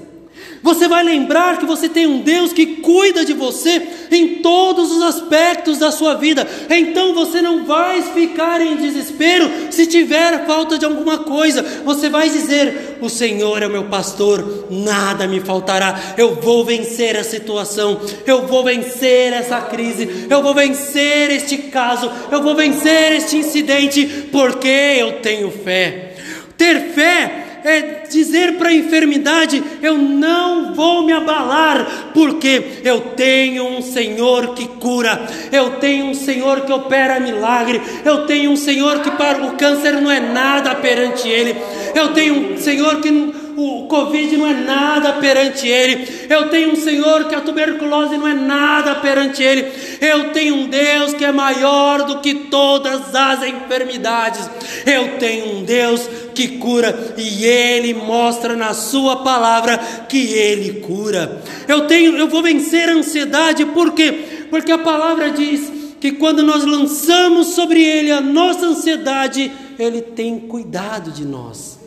Você 0.63 0.87
vai 0.89 1.03
lembrar 1.03 1.59
que 1.59 1.65
você 1.65 1.89
tem 1.89 2.07
um 2.07 2.21
Deus 2.21 2.53
que 2.53 2.67
cuida 2.77 3.25
de 3.25 3.33
você 3.33 3.83
em 4.11 4.37
todos 4.37 4.93
os 4.93 5.03
aspectos 5.03 5.79
da 5.79 5.91
sua 5.91 6.15
vida. 6.15 6.47
Então 6.69 7.15
você 7.15 7.41
não 7.41 7.65
vai 7.65 8.03
ficar 8.03 8.61
em 8.61 8.77
desespero 8.77 9.51
se 9.71 9.87
tiver 9.87 10.45
falta 10.47 10.79
de 10.79 10.85
alguma 10.85 11.19
coisa. 11.19 11.63
Você 11.85 12.11
vai 12.11 12.29
dizer: 12.29 12.99
O 13.01 13.09
Senhor 13.09 13.63
é 13.63 13.67
o 13.67 13.71
meu 13.71 13.85
pastor, 13.85 14.67
nada 14.71 15.27
me 15.27 15.41
faltará. 15.41 15.99
Eu 16.19 16.35
vou 16.35 16.63
vencer 16.65 17.17
a 17.17 17.25
situação, 17.25 17.99
eu 18.27 18.47
vou 18.47 18.63
vencer 18.63 19.33
essa 19.33 19.63
crise, 19.63 20.27
eu 20.29 20.43
vou 20.43 20.53
vencer 20.53 21.31
este 21.31 21.57
caso, 21.57 22.11
eu 22.31 22.43
vou 22.43 22.55
vencer 22.55 23.13
este 23.13 23.37
incidente, 23.37 24.29
porque 24.31 24.69
eu 24.69 25.21
tenho 25.21 25.51
fé. 25.51 26.17
Ter 26.59 26.93
fé 26.93 27.50
é 27.65 28.07
dizer 28.09 28.55
para 28.57 28.69
a 28.69 28.75
enfermidade: 28.75 29.63
eu 29.83 29.97
não 29.97 30.75
vou 30.75 31.05
me 31.05 31.13
abalar, 31.13 32.11
porque 32.15 32.81
eu 32.85 33.01
tenho 33.17 33.65
um 33.65 33.83
Senhor 33.83 34.55
que 34.55 34.67
cura, 34.67 35.21
eu 35.53 35.73
tenho 35.73 36.07
um 36.07 36.15
Senhor 36.15 36.63
que 36.63 36.73
opera 36.73 37.21
milagre, 37.21 37.81
eu 38.05 38.27
tenho 38.27 38.51
um 38.51 38.57
Senhor 38.57 39.01
que 39.01 39.11
para 39.13 39.45
o 39.45 39.57
câncer 39.57 40.01
não 40.01 40.11
é 40.11 40.21
nada 40.21 40.75
perante 40.75 41.29
Ele, 41.29 41.57
eu 41.95 42.09
tenho 42.09 42.55
um 42.55 42.57
Senhor 42.59 43.01
que 43.01 43.40
o 43.61 43.87
Covid 43.87 44.37
não 44.37 44.47
é 44.47 44.55
nada 44.55 45.15
perante 45.15 45.69
Ele. 45.69 46.09
Eu 46.29 46.49
tenho 46.49 46.73
um 46.73 46.77
Senhor 46.77 47.25
que 47.25 47.35
a 47.35 47.41
tuberculose 47.41 48.17
não 48.17 48.27
é 48.27 48.35
nada 48.35 48.95
perante 48.97 49.43
Ele. 49.43 49.71
Eu 50.01 50.31
tenho 50.31 50.55
um 50.55 50.69
Deus 50.69 51.15
que 51.15 51.25
é 51.25 51.33
maior 51.33 52.05
do 52.05 52.21
que 52.21 52.35
todas 52.35 53.15
as 53.15 53.43
enfermidades. 53.43 54.49
Eu 54.87 55.19
tenho 55.19 55.57
um 55.57 55.63
Deus 55.65 56.09
que 56.35 56.59
cura 56.59 57.15
e 57.17 57.45
Ele 57.45 57.95
mostra 57.95 58.57
na 58.57 58.73
Sua 58.73 59.17
palavra 59.17 59.79
que 60.09 60.33
Ele 60.33 60.81
cura. 60.81 61.43
Eu 61.69 61.87
tenho, 61.87 62.17
eu 62.17 62.29
vou 62.29 62.43
vencer 62.43 62.89
a 62.89 62.95
ansiedade, 62.95 63.65
por 63.67 63.93
quê? 63.93 64.47
Porque 64.51 64.73
a 64.73 64.79
palavra 64.79 65.31
diz 65.31 65.71
que 66.01 66.13
quando 66.13 66.43
nós 66.43 66.65
lançamos 66.65 67.49
sobre 67.49 67.83
Ele 67.83 68.11
a 68.11 68.21
nossa 68.21 68.67
ansiedade, 68.67 69.53
Ele 69.79 70.01
tem 70.01 70.39
cuidado 70.39 71.11
de 71.11 71.25
nós. 71.25 71.79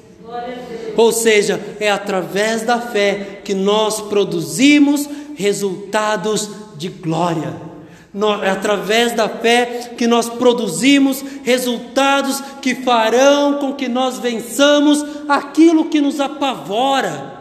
Ou 0.95 1.11
seja, 1.11 1.59
é 1.79 1.89
através 1.89 2.61
da 2.61 2.79
fé 2.79 3.41
que 3.43 3.53
nós 3.53 3.99
produzimos 4.01 5.09
resultados 5.35 6.49
de 6.77 6.89
glória. 6.89 7.53
É 8.43 8.49
através 8.51 9.13
da 9.13 9.27
fé 9.27 9.91
que 9.97 10.05
nós 10.05 10.29
produzimos 10.29 11.23
resultados 11.43 12.41
que 12.61 12.75
farão 12.75 13.55
com 13.55 13.73
que 13.73 13.87
nós 13.87 14.19
vençamos 14.19 15.03
aquilo 15.27 15.85
que 15.85 15.99
nos 15.99 16.19
apavora. 16.19 17.33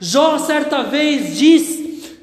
Jó 0.00 0.38
certa 0.38 0.82
vez 0.82 1.36
diz, 1.36 1.78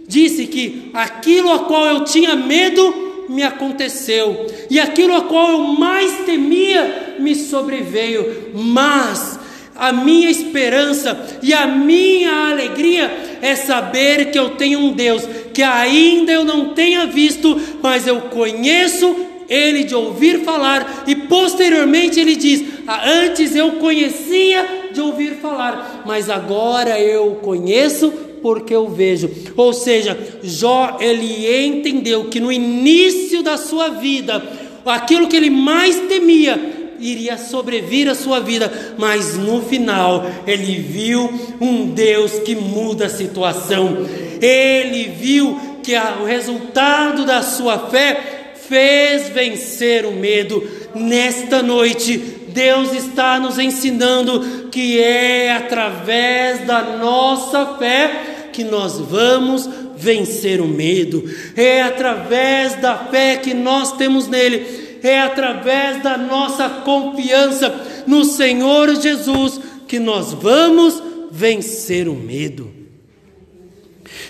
disse 0.08 0.47
que 0.47 0.89
aquilo 0.93 1.52
a 1.54 1.60
qual 1.60 1.86
eu 1.86 2.04
tinha 2.04 2.36
medo 2.36 3.08
me 3.30 3.43
aconteceu, 3.43 4.47
e 4.71 4.80
aquilo 4.80 5.15
a 5.15 5.21
qual 5.21 5.52
eu 5.52 5.60
mais 5.60 6.25
temia 6.25 7.15
me 7.19 7.36
sobreveio, 7.36 8.49
mas 8.56 9.38
a 9.80 9.92
minha 9.94 10.30
esperança 10.30 11.18
e 11.42 11.54
a 11.54 11.65
minha 11.65 12.50
alegria 12.50 13.10
é 13.42 13.56
saber 13.56 14.32
que 14.32 14.38
eu 14.38 14.52
tenho 14.52 14.80
um 14.80 14.92
Deus 14.92 15.28
que 15.54 15.63
ainda 15.63 16.32
eu 16.32 16.44
não 16.44 16.74
tenha 16.74 17.06
visto, 17.06 17.60
mas 17.82 18.06
eu 18.06 18.22
conheço 18.22 19.15
ele 19.50 19.84
de 19.84 19.96
ouvir 19.96 20.44
falar, 20.44 21.04
e 21.08 21.15
posteriormente 21.15 22.20
ele 22.20 22.36
diz: 22.36 22.63
ah, 22.88 23.10
Antes 23.10 23.56
eu 23.56 23.74
conhecia 23.74 24.89
de 24.94 25.02
ouvir 25.02 25.38
falar, 25.42 26.04
mas 26.06 26.30
agora 26.30 27.00
eu 27.00 27.39
conheço 27.42 28.12
porque 28.44 28.74
eu 28.74 28.88
vejo. 28.88 29.30
Ou 29.58 29.74
seja, 29.74 30.18
Jó 30.44 30.98
ele 31.00 31.65
entendeu 31.65 32.26
que 32.26 32.39
no 32.39 32.52
início 32.52 33.42
da 33.42 33.58
sua 33.58 33.89
vida, 33.89 34.42
aquilo 34.86 35.28
que 35.28 35.36
ele 35.36 35.50
mais 35.50 36.00
temia 36.08 36.79
iria 37.00 37.38
sobrevir 37.38 38.10
a 38.10 38.16
sua 38.16 38.40
vida, 38.40 38.96
mas 38.98 39.38
no 39.38 39.62
final 39.62 40.26
ele 40.46 40.76
viu 40.80 41.30
um 41.60 41.88
Deus 41.88 42.40
que 42.40 42.56
muda 42.56 43.06
a 43.06 43.10
situação. 43.10 44.06
Ele 44.42 45.10
viu 45.20 45.80
que 45.84 45.96
o 46.22 46.26
resultado 46.26 47.26
da 47.26 47.42
sua 47.42 47.90
fé 47.90 48.54
fez 48.68 49.30
vencer 49.30 50.06
o 50.06 50.12
medo. 50.12 50.64
Nesta 50.94 51.64
noite, 51.64 52.18
Deus 52.50 52.94
está 52.94 53.40
nos 53.40 53.58
ensinando 53.58 54.70
que 54.72 55.00
é 55.00 55.52
através 55.52 56.66
da 56.66 56.98
nossa 56.98 57.78
fé 57.78 58.50
que 58.54 58.64
nós 58.64 59.00
vamos 59.00 59.68
vencer 59.96 60.62
o 60.62 60.68
medo. 60.68 61.24
É 61.56 61.82
através 61.82 62.76
da 62.76 62.96
fé 62.96 63.38
que 63.38 63.54
nós 63.54 63.94
temos 63.94 64.28
nele 64.28 64.88
é 65.04 65.22
através 65.22 66.02
da 66.02 66.18
nossa 66.18 66.70
confiança 66.70 68.04
no 68.06 68.24
Senhor 68.24 68.96
Jesus 68.96 69.60
que 69.88 70.00
nós 70.00 70.34
vamos 70.34 71.02
vencer 71.32 72.08
o 72.08 72.16
medo. 72.16 72.72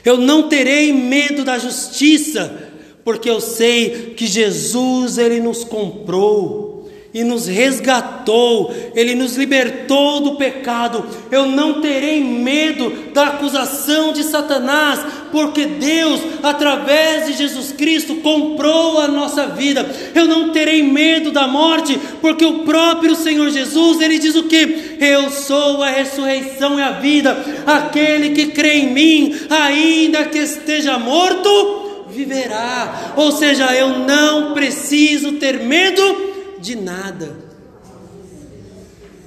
Eu 0.03 0.17
não 0.17 0.47
terei 0.47 0.93
medo 0.93 1.43
da 1.43 1.57
justiça, 1.57 2.71
porque 3.03 3.29
eu 3.29 3.41
sei 3.41 4.13
que 4.15 4.27
Jesus 4.27 5.17
ele 5.17 5.39
nos 5.39 5.63
comprou 5.63 6.68
e 7.13 7.23
nos 7.23 7.47
resgatou, 7.47 8.73
Ele 8.93 9.15
nos 9.15 9.35
libertou 9.35 10.21
do 10.21 10.35
pecado. 10.35 11.03
Eu 11.31 11.47
não 11.47 11.81
terei 11.81 12.23
medo 12.23 13.11
da 13.13 13.27
acusação 13.27 14.13
de 14.13 14.23
Satanás, 14.23 14.99
porque 15.31 15.65
Deus, 15.65 16.21
através 16.43 17.25
de 17.25 17.33
Jesus 17.33 17.71
Cristo, 17.71 18.17
comprou 18.17 18.99
a 18.99 19.07
nossa 19.07 19.47
vida. 19.47 19.89
Eu 20.13 20.25
não 20.25 20.51
terei 20.51 20.83
medo 20.83 21.31
da 21.31 21.47
morte, 21.47 21.99
porque 22.21 22.45
o 22.45 22.59
próprio 22.59 23.15
Senhor 23.15 23.49
Jesus, 23.49 23.99
Ele 24.01 24.19
diz 24.19 24.35
o 24.35 24.43
que? 24.43 24.97
Eu 24.99 25.31
sou 25.31 25.81
a 25.81 25.89
ressurreição 25.89 26.79
e 26.79 26.83
a 26.83 26.91
vida. 26.91 27.35
Aquele 27.65 28.29
que 28.29 28.47
crê 28.47 28.79
em 28.79 28.93
mim, 28.93 29.35
ainda 29.49 30.25
que 30.25 30.37
esteja 30.37 30.99
morto, 30.99 32.05
viverá. 32.09 33.13
Ou 33.15 33.31
seja, 33.31 33.75
eu 33.75 33.99
não 33.99 34.53
preciso 34.53 35.33
ter 35.33 35.61
medo 35.63 36.28
de 36.59 36.75
nada. 36.75 37.35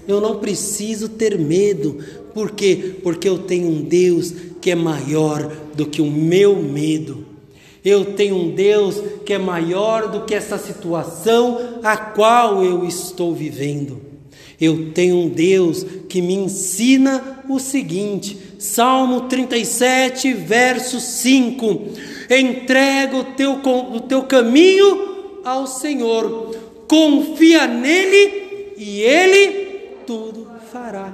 Eu 0.06 0.20
não 0.20 0.38
preciso 0.38 1.08
ter 1.08 1.38
medo, 1.38 1.98
por 2.34 2.50
quê? 2.50 2.96
Porque 3.02 3.28
eu 3.28 3.38
tenho 3.38 3.68
um 3.68 3.82
Deus 3.82 4.32
que 4.60 4.70
é 4.70 4.74
maior 4.74 5.50
do 5.74 5.86
que 5.86 6.00
o 6.00 6.10
meu 6.10 6.56
medo. 6.56 7.26
Eu 7.84 8.14
tenho 8.14 8.36
um 8.36 8.54
Deus 8.54 9.02
que 9.26 9.32
é 9.32 9.38
maior 9.38 10.08
do 10.10 10.24
que 10.24 10.34
essa 10.34 10.56
situação 10.56 11.80
a 11.82 11.96
qual 11.96 12.64
eu 12.64 12.86
estou 12.86 13.34
vivendo. 13.34 14.00
Eu 14.60 14.92
tenho 14.92 15.16
um 15.16 15.28
Deus 15.28 15.84
que 16.08 16.22
me 16.22 16.34
ensina 16.34 17.42
o 17.48 17.58
seguinte, 17.58 18.38
Salmo 18.58 19.22
37, 19.22 20.32
verso 20.32 21.00
5: 21.00 21.82
Entrega 22.30 23.16
o 23.16 23.24
teu, 23.24 23.54
o 23.54 24.00
teu 24.00 24.22
caminho 24.22 25.40
ao 25.44 25.66
Senhor, 25.66 26.54
confia 26.92 27.66
nele 27.66 28.74
e 28.76 29.00
ele 29.00 29.48
tudo 30.06 30.46
fará. 30.70 31.10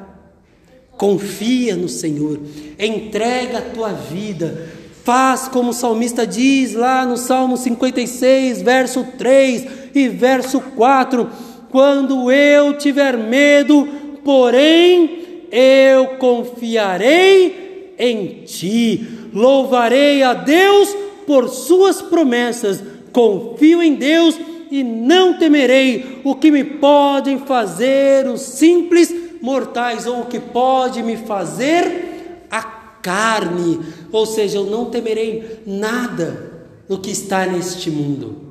Confia 0.97 1.77
no 1.77 1.88
Senhor, 1.88 2.41
entrega 2.77 3.59
a 3.59 3.62
tua 3.62 3.93
vida, 3.93 4.71
faz 5.05 5.47
como 5.47 5.71
o 5.71 5.73
salmista 5.73 6.27
diz 6.27 6.75
lá 6.75 7.07
no 7.07 7.17
Salmo 7.17 7.57
56, 7.57 8.61
verso 8.61 9.07
3 9.17 9.67
e 9.95 10.09
verso 10.09 10.61
4: 10.61 11.31
quando 11.71 12.29
eu 12.33 12.77
tiver 12.77 13.17
medo, 13.17 13.87
porém 14.25 15.45
eu 15.53 16.17
confiarei 16.19 17.95
em 17.97 18.43
ti, 18.43 19.07
louvarei 19.33 20.25
a 20.25 20.35
Deus 20.35 20.88
por 21.25 21.49
suas 21.49 22.03
promessas, 22.03 22.83
confio 23.12 23.81
em 23.81 23.95
Deus 23.95 24.37
e 24.70 24.83
não 24.83 25.38
temerei 25.38 26.20
o 26.24 26.35
que 26.35 26.50
me 26.50 26.64
podem 26.64 27.38
fazer 27.38 28.26
os 28.26 28.40
simples 28.40 29.14
mortais, 29.40 30.07
ou 30.07 30.22
o 30.22 30.26
que 30.26 30.38
pode 30.40 31.02
me 31.02 31.16
fazer 31.16 32.46
a 32.50 32.62
carne. 32.62 33.81
Ou 34.11 34.26
seja, 34.26 34.59
eu 34.59 34.66
não 34.66 34.87
temerei 34.87 35.61
nada 35.66 36.66
do 36.88 36.98
que 36.98 37.11
está 37.11 37.46
neste 37.46 37.90
mundo. 37.90 38.48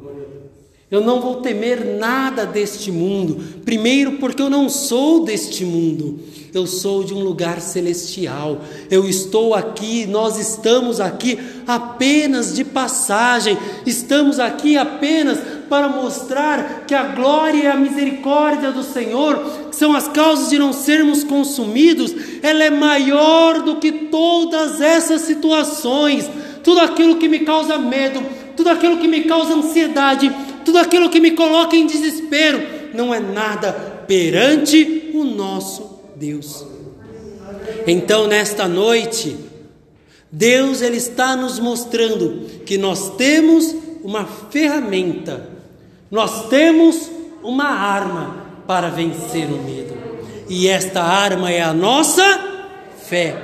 Eu 0.90 1.02
não 1.02 1.20
vou 1.20 1.42
temer 1.42 1.98
nada 2.00 2.46
deste 2.46 2.94
mundo. 2.94 3.44
Primeiro, 3.66 4.14
porque 4.14 4.42
eu 4.42 4.50
não 4.50 4.70
sou 4.70 5.26
deste 5.26 5.66
mundo. 5.66 6.20
Eu 6.54 6.66
sou 6.66 7.04
de 7.04 7.14
um 7.14 7.20
lugar 7.20 7.60
celestial. 7.60 8.62
Eu 8.90 9.08
estou 9.08 9.54
aqui, 9.54 10.08
nós 10.08 10.40
estamos 10.40 11.02
aqui 11.02 11.38
apenas 11.68 12.56
de 12.56 12.64
passagem. 12.64 13.58
Estamos 13.86 14.40
aqui 14.40 14.78
apenas 14.78 15.40
para 15.70 15.88
mostrar 15.88 16.86
que 16.88 16.94
a 16.94 17.04
glória 17.04 17.64
e 17.64 17.68
a 17.68 17.76
misericórdia 17.76 18.72
do 18.72 18.84
Senhor, 18.84 19.38
que 19.70 19.76
são 19.76 19.96
as 19.96 20.08
causas 20.08 20.50
de 20.50 20.58
não 20.58 20.74
sermos 20.74 21.24
consumidos, 21.24 22.14
ela 22.42 22.64
é 22.64 22.70
maior 22.70 23.62
do 23.62 23.78
que 23.78 23.92
todas 23.92 24.82
essas 24.82 25.22
situações. 25.22 26.30
Tudo 26.64 26.82
aquilo 26.82 27.18
que 27.18 27.28
me 27.28 27.40
causa 27.40 27.78
medo, 27.78 28.22
tudo 28.56 28.70
aquilo 28.70 28.98
que 28.98 29.08
me 29.08 29.22
causa 29.24 29.54
ansiedade, 29.54 30.32
tudo 30.66 30.80
aquilo 30.80 31.10
que 31.10 31.20
me 31.20 31.32
coloca 31.32 31.76
em 31.76 31.86
desespero, 31.86 32.62
não 32.94 33.14
é 33.14 33.20
nada 33.20 33.72
perante 34.08 35.12
o 35.14 35.24
nosso 35.24 36.00
Deus. 36.16 36.66
Então, 37.86 38.28
nesta 38.28 38.68
noite, 38.68 39.38
Deus 40.32 40.82
ele 40.82 40.98
está 40.98 41.36
nos 41.36 41.60
mostrando 41.60 42.46
que 42.66 42.78
nós 42.78 43.16
temos 43.16 43.74
uma 44.04 44.26
ferramenta, 44.26 45.50
nós 46.10 46.48
temos 46.50 47.10
uma 47.44 47.70
arma 47.70 48.46
para 48.66 48.90
vencer 48.90 49.48
o 49.48 49.64
medo. 49.64 49.98
e 50.50 50.68
esta 50.68 51.04
arma 51.04 51.52
é 51.52 51.62
a 51.62 51.74
nossa 51.74 52.24
fé. 53.06 53.36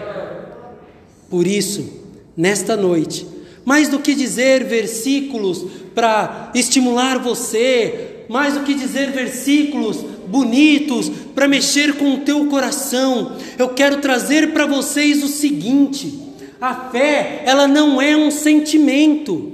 Por 1.29 1.45
isso, 1.45 2.01
nesta 2.35 2.77
noite, 2.77 3.27
mais 3.65 3.89
do 3.89 3.99
que 3.99 4.15
dizer 4.15 4.63
versículos 4.63 5.65
para 5.93 6.51
estimular 6.55 7.19
você, 7.19 8.25
mais 8.29 8.53
do 8.53 8.61
que 8.61 8.73
dizer 8.73 9.11
versículos 9.11 9.97
bonitos 10.27 11.09
para 11.35 11.47
mexer 11.47 11.95
com 11.95 12.13
o 12.13 12.19
teu 12.19 12.45
coração, 12.47 13.35
eu 13.57 13.69
quero 13.69 13.97
trazer 13.97 14.53
para 14.53 14.65
vocês 14.65 15.23
o 15.23 15.27
seguinte: 15.27 16.19
a 16.61 16.89
fé, 16.89 17.43
ela 17.45 17.67
não 17.67 18.01
é 18.01 18.15
um 18.15 18.31
sentimento. 18.31 19.51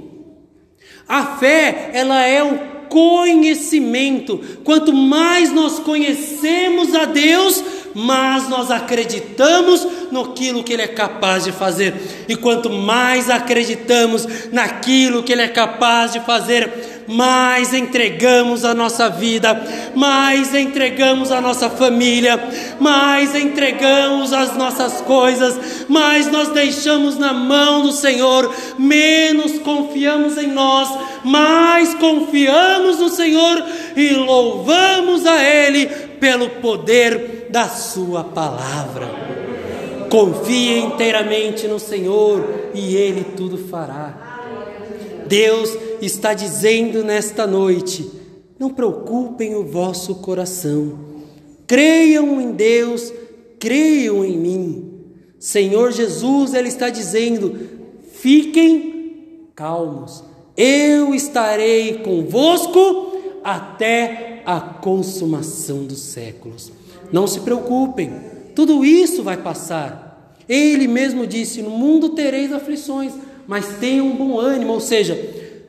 A 1.08 1.38
fé, 1.38 1.90
ela 1.92 2.24
é 2.24 2.42
o 2.44 2.79
conhecimento. 2.90 4.38
Quanto 4.62 4.92
mais 4.92 5.50
nós 5.50 5.78
conhecemos 5.78 6.94
a 6.94 7.06
Deus, 7.06 7.64
mais 7.94 8.48
nós 8.48 8.70
acreditamos 8.70 9.86
naquilo 10.10 10.62
que 10.62 10.72
Ele 10.72 10.82
é 10.82 10.88
capaz 10.88 11.44
de 11.44 11.52
fazer. 11.52 11.94
E 12.28 12.36
quanto 12.36 12.70
mais 12.70 13.28
acreditamos 13.28 14.26
naquilo 14.52 15.22
que 15.22 15.32
Ele 15.32 15.42
é 15.42 15.48
capaz 15.48 16.12
de 16.12 16.20
fazer, 16.20 17.04
mais 17.10 17.74
entregamos 17.74 18.64
a 18.64 18.72
nossa 18.72 19.08
vida, 19.08 19.60
mais 19.94 20.54
entregamos 20.54 21.32
a 21.32 21.40
nossa 21.40 21.68
família, 21.68 22.40
mais 22.78 23.34
entregamos 23.34 24.32
as 24.32 24.56
nossas 24.56 25.00
coisas, 25.00 25.86
mais 25.88 26.30
nós 26.30 26.50
deixamos 26.50 27.18
na 27.18 27.32
mão 27.32 27.82
do 27.82 27.90
Senhor, 27.90 28.54
menos 28.78 29.58
confiamos 29.58 30.38
em 30.38 30.46
nós, 30.46 30.88
mais 31.24 31.94
confiamos 31.94 32.98
no 32.98 33.08
Senhor 33.08 33.62
e 33.96 34.10
louvamos 34.10 35.26
a 35.26 35.42
Ele 35.42 35.86
pelo 35.86 36.48
poder 36.48 37.39
da 37.50 37.68
Sua 37.68 38.24
palavra. 38.24 39.08
Confie 40.10 40.78
inteiramente 40.78 41.68
no 41.68 41.78
Senhor 41.78 42.70
e 42.74 42.96
Ele 42.96 43.24
tudo 43.36 43.58
fará. 43.58 44.30
Deus 45.26 45.76
está 46.02 46.34
dizendo 46.34 47.04
nesta 47.04 47.46
noite: 47.46 48.10
não 48.58 48.70
preocupem 48.70 49.54
o 49.54 49.64
vosso 49.64 50.16
coração, 50.16 50.98
creiam 51.66 52.40
em 52.40 52.52
Deus, 52.52 53.12
creiam 53.58 54.24
em 54.24 54.36
mim. 54.36 54.90
Senhor 55.38 55.92
Jesus, 55.92 56.54
Ele 56.54 56.68
está 56.68 56.90
dizendo: 56.90 57.56
fiquem 58.12 59.46
calmos, 59.54 60.24
eu 60.56 61.14
estarei 61.14 61.98
convosco 61.98 63.16
até 63.44 64.42
a 64.44 64.60
consumação 64.60 65.84
dos 65.84 66.00
séculos. 66.00 66.72
Não 67.12 67.26
se 67.26 67.40
preocupem, 67.40 68.12
tudo 68.54 68.84
isso 68.84 69.22
vai 69.22 69.36
passar. 69.36 70.34
Ele 70.48 70.88
mesmo 70.88 71.26
disse: 71.26 71.62
No 71.62 71.70
mundo 71.70 72.10
tereis 72.10 72.52
aflições, 72.52 73.12
mas 73.46 73.78
tenham 73.78 74.10
bom 74.10 74.38
ânimo, 74.38 74.72
ou 74.72 74.80
seja, 74.80 75.18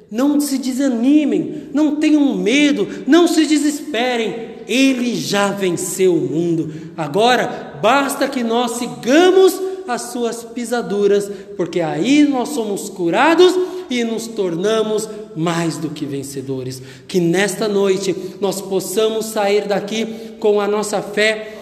não 0.10 0.40
se 0.40 0.58
desanimem, 0.58 1.70
não 1.74 1.96
tenham 1.96 2.36
medo, 2.36 2.88
não 3.08 3.28
se 3.28 3.46
desesperem. 3.46 4.52
Ele 4.68 5.16
já 5.16 5.52
venceu 5.52 6.14
o 6.14 6.30
mundo. 6.30 6.74
Agora 6.96 7.80
basta 7.82 8.28
que 8.28 8.44
nós 8.44 8.72
sigamos 8.74 9.60
as 9.88 10.04
suas 10.04 10.44
pisaduras, 10.44 11.30
porque 11.58 11.82
aí 11.82 12.24
nós 12.24 12.50
somos 12.50 12.90
curados 12.90 13.54
e 13.90 14.04
nos 14.04 14.28
tornamos 14.28 15.08
mais 15.36 15.78
do 15.78 15.90
que 15.90 16.06
vencedores. 16.06 16.82
Que 17.08 17.20
nesta 17.20 17.68
noite 17.68 18.16
nós 18.40 18.62
possamos 18.62 19.28
sair 19.28 19.68
daqui 19.68 20.31
com 20.42 20.60
a 20.60 20.68
nossa 20.68 21.02
fé 21.02 21.54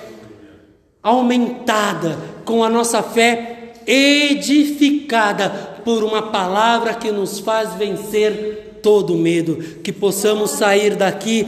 aumentada, 1.04 2.18
com 2.46 2.64
a 2.64 2.70
nossa 2.70 3.04
fé 3.04 3.74
edificada 3.86 5.50
por 5.86 6.04
uma 6.04 6.32
palavra 6.32 6.96
que 6.96 7.12
nos 7.12 7.40
faz 7.40 7.76
vencer 7.76 8.80
todo 8.82 9.16
medo, 9.16 9.58
que 9.84 9.92
possamos 9.92 10.52
sair 10.52 10.96
daqui 10.96 11.46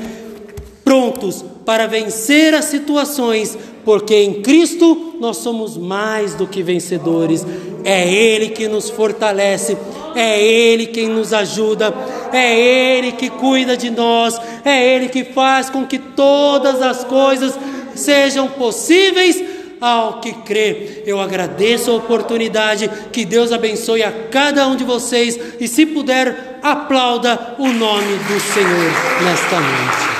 prontos 0.84 1.46
para 1.66 1.88
vencer 1.88 2.54
as 2.54 2.66
situações, 2.66 3.58
porque 3.84 4.16
em 4.16 4.42
Cristo 4.42 5.16
nós 5.20 5.38
somos 5.38 5.78
mais 5.78 6.36
do 6.36 6.48
que 6.48 6.64
vencedores. 6.64 7.46
É 7.84 8.08
Ele 8.08 8.50
que 8.50 8.68
nos 8.68 8.90
fortalece, 8.90 9.78
é 10.16 10.42
Ele 10.42 10.88
quem 10.88 11.08
nos 11.08 11.34
ajuda, 11.34 11.94
é 12.32 12.60
Ele 12.60 13.12
que 13.12 13.30
cuida 13.30 13.76
de 13.76 13.90
nós, 13.90 14.40
é 14.64 14.96
Ele 14.96 15.10
que 15.10 15.24
faz 15.24 15.70
com 15.70 15.86
que 15.86 15.98
todas 15.98 16.82
as 16.82 17.04
coisas 17.04 17.58
sejam 17.96 18.48
possíveis 18.48 19.44
ao 19.80 20.20
que 20.20 20.32
crê. 20.32 21.02
Eu 21.08 21.20
agradeço 21.20 21.90
a 21.90 21.96
oportunidade, 21.96 22.90
que 23.12 23.26
Deus 23.26 23.52
abençoe 23.52 24.04
a 24.04 24.12
cada 24.12 24.68
um 24.68 24.76
de 24.76 24.84
vocês 24.84 25.40
e, 25.60 25.68
se 25.68 25.88
puder, 25.88 26.60
aplauda 26.62 27.56
o 27.58 27.68
nome 27.68 28.16
do 28.28 28.40
Senhor 28.40 29.24
nesta 29.24 29.60
noite. 29.60 30.11